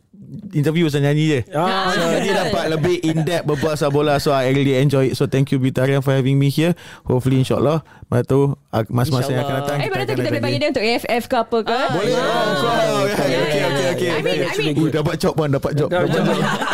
interview 0.50 0.86
saya 0.86 1.06
nyanyi 1.06 1.24
je. 1.26 1.40
Ah, 1.52 1.88
so 1.88 2.00
dia 2.16 2.32
dapat 2.32 2.64
lebih 2.70 2.96
in 3.02 3.22
depth 3.22 3.44
berbual 3.44 3.72
pasal 3.72 3.88
bola. 3.88 4.16
So 4.16 4.30
I 4.30 4.48
really 4.48 4.74
enjoy 4.74 5.08
it 5.08 5.14
so 5.14 5.24
thank 5.24 5.48
you 5.48 5.58
Bitarian 5.58 5.98
for 5.98 6.10
having 6.10 6.34
me 6.34 6.46
here. 6.46 6.72
Hopefully 7.02 7.38
insyaallah 7.38 7.80
lepas 7.80 8.22
tu 8.24 8.40
uh, 8.52 8.84
masa-masa 8.88 9.28
yang 9.28 9.42
akan 9.42 9.54
datang 9.58 9.76
Eh, 9.76 9.88
mana 9.88 10.02
tu 10.02 10.12
kita 10.12 10.28
boleh 10.28 10.40
panggil 10.40 10.58
dia 10.58 10.70
untuk 10.70 10.84
AFF 10.84 11.24
ke 11.24 11.36
apa 11.36 11.58
ke? 11.60 11.78
boleh. 11.90 12.12
Oh, 12.14 12.22
oh, 12.22 13.06
okay, 13.06 13.26
Yeah, 13.26 13.42
okay, 13.42 13.58
yeah. 13.58 13.68
okay, 13.68 13.86
okay. 13.90 14.08
I 14.08 14.20
mean- 14.20 14.44
I 14.44 14.54
mean- 14.56 14.76
Ui, 14.76 14.88
dapat 14.88 15.14
job 15.16 15.34
pun 15.34 15.48
dapat 15.48 15.72
job. 15.74 15.88
Dapat 15.88 16.08
job 16.10 16.24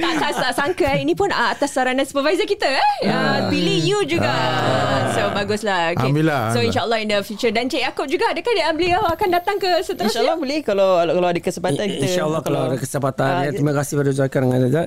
tak, 0.00 0.12
tak, 0.18 0.32
tak 0.38 0.52
sangka 0.56 0.86
eh. 0.94 1.00
Ini 1.04 1.12
pun 1.12 1.28
uh, 1.30 1.48
atas 1.52 1.70
saranan 1.74 2.04
supervisor 2.08 2.46
kita 2.46 2.66
eh. 2.66 2.88
Uh, 3.06 3.48
pilih 3.52 3.78
you 3.82 3.98
juga. 4.08 4.32
So 5.14 5.30
baguslah. 5.30 5.94
Okay. 5.94 6.10
Alhamdulillah, 6.10 6.42
So 6.54 6.58
insyaAllah 6.62 6.98
in 7.02 7.08
the 7.12 7.20
future. 7.20 7.52
Dan 7.52 7.68
Cik 7.68 7.82
Yaakob 7.84 8.06
juga. 8.08 8.32
Adakah 8.32 8.52
dia 8.56 8.70
beliau 8.72 9.02
akan 9.04 9.28
datang 9.30 9.56
ke 9.60 9.70
seterusnya? 9.84 10.22
InsyaAllah 10.24 10.36
boleh 10.40 10.58
kalau 10.64 10.88
kalau 11.04 11.28
ada 11.28 11.40
kesempatan 11.40 11.84
kita. 11.86 12.04
InsyaAllah 12.08 12.40
kalau 12.42 12.60
ada 12.72 12.76
kesempatan 12.80 13.32
Ah, 13.34 13.42
ya. 13.48 13.50
Terima 13.56 13.72
kasih 13.74 13.92
kepada 13.98 14.10
Zulkar 14.14 14.40
dengan 14.44 14.60
Azad 14.68 14.86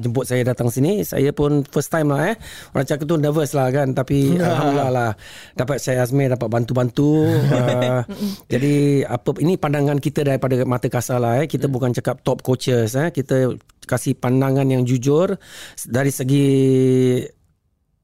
jemput 0.00 0.24
saya 0.28 0.42
datang 0.46 0.68
sini 0.70 1.02
Saya 1.02 1.30
pun 1.34 1.64
first 1.66 1.90
time 1.90 2.12
lah 2.12 2.34
eh 2.34 2.36
Orang 2.70 2.86
cakap 2.86 3.04
tu 3.08 3.16
nervous 3.18 3.50
lah 3.56 3.68
kan 3.72 3.92
Tapi 3.96 4.34
Alhamdulillah 4.40 4.90
lah 4.90 5.10
Dapat 5.56 5.76
saya 5.82 6.04
Azmi 6.04 6.30
Dapat 6.30 6.48
bantu-bantu 6.48 7.26
uh, 7.58 8.00
Jadi 8.46 9.02
apa 9.04 9.30
Ini 9.40 9.58
pandangan 9.58 9.98
kita 9.98 10.22
daripada 10.26 10.62
mata 10.64 10.86
kasar 10.86 11.18
lah 11.18 11.42
eh 11.42 11.46
Kita 11.50 11.66
bukan 11.66 11.94
cakap 11.94 12.22
top 12.22 12.44
coaches 12.44 12.94
eh 12.94 13.10
Kita 13.10 13.50
kasih 13.86 14.18
pandangan 14.18 14.66
yang 14.66 14.82
jujur. 14.82 15.36
Dari 15.84 16.12
segi 16.12 16.46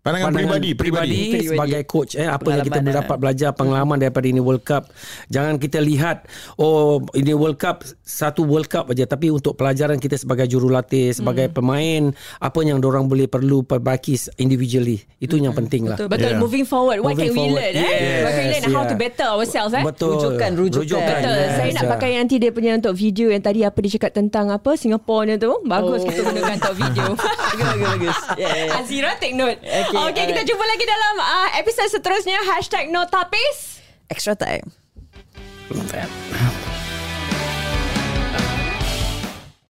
pandangan 0.02 0.34
peribadi 0.34 0.70
peribadi 0.74 1.20
Peribadi. 1.30 1.48
sebagai 1.54 1.82
coach 1.86 2.12
eh 2.18 2.26
apa 2.26 2.48
yang 2.50 2.60
kita 2.66 2.78
boleh 2.82 2.94
eh. 2.94 3.00
dapat 3.06 3.16
belajar 3.22 3.50
pengalaman 3.54 3.96
daripada 4.02 4.26
ini 4.26 4.42
World 4.42 4.66
Cup 4.66 4.90
jangan 5.30 5.62
kita 5.62 5.78
lihat 5.78 6.26
oh 6.58 6.98
ini 7.14 7.30
World 7.32 7.62
Cup 7.62 7.86
satu 8.02 8.42
World 8.42 8.66
Cup 8.66 8.90
aja 8.90 9.06
tapi 9.06 9.30
untuk 9.30 9.54
pelajaran 9.54 10.02
kita 10.02 10.18
sebagai 10.18 10.50
jurulatih 10.50 11.14
sebagai 11.14 11.52
pemain 11.54 12.10
apa 12.42 12.58
yang 12.66 12.82
orang 12.82 13.06
boleh 13.06 13.30
perlu 13.30 13.62
perbaiki 13.62 14.18
individually 14.42 14.98
itu 15.22 15.38
yang 15.38 15.54
penting 15.54 15.86
lah 15.86 16.00
Betul, 16.00 16.16
betul. 16.16 16.32
Yeah. 16.32 16.40
Moving 16.40 16.64
forward, 16.64 16.98
what 17.04 17.12
Moving 17.12 17.28
can 17.28 17.36
we 17.36 17.40
forward. 17.44 17.60
learn? 17.60 17.74
Eh? 17.76 17.84
Yes, 17.84 18.22
what 18.24 18.32
can 18.32 18.40
we 18.40 18.48
learn 18.48 18.64
and 18.64 18.72
how 18.72 18.80
yeah. 18.80 18.88
to 18.88 18.96
better 18.96 19.26
ourselves? 19.28 19.72
Eh? 19.76 19.82
betul 19.84 20.10
Rujukan, 20.16 20.50
rujukan. 20.56 20.96
Betul. 20.96 21.36
yes, 21.36 21.52
Saya 21.52 21.70
nak 21.76 21.84
yeah. 21.84 21.92
pakai 21.92 22.10
nanti 22.16 22.34
dia 22.40 22.50
punya 22.56 22.72
untuk 22.80 22.94
video 22.96 23.26
yang 23.28 23.42
tadi 23.44 23.60
apa 23.60 23.76
dia 23.84 23.90
cakap 24.00 24.12
tentang 24.16 24.46
apa 24.48 24.70
Singapore 24.80 25.36
tu. 25.36 25.52
Bagus 25.68 26.00
Oh. 26.00 26.06
kita 26.08 26.22
gunakan 26.22 26.54
untuk 26.56 26.74
video. 26.78 27.06
Bagus, 27.50 27.66
bagus, 27.66 27.88
bagus. 27.90 28.18
Yeah, 28.40 28.52
yeah, 28.56 28.64
yeah. 28.70 28.78
Azira 28.80 29.10
take 29.18 29.34
note. 29.36 29.58
Okay, 29.60 29.89
Okay, 29.90 30.06
okay 30.14 30.24
kita 30.30 30.42
jumpa 30.46 30.64
lagi 30.70 30.84
dalam 30.86 31.14
uh, 31.18 31.48
episod 31.58 31.90
seterusnya. 31.90 32.38
Hashtag 32.46 32.94
no 32.94 33.10
tapis. 33.10 33.82
Extra 34.06 34.38
time. 34.38 34.70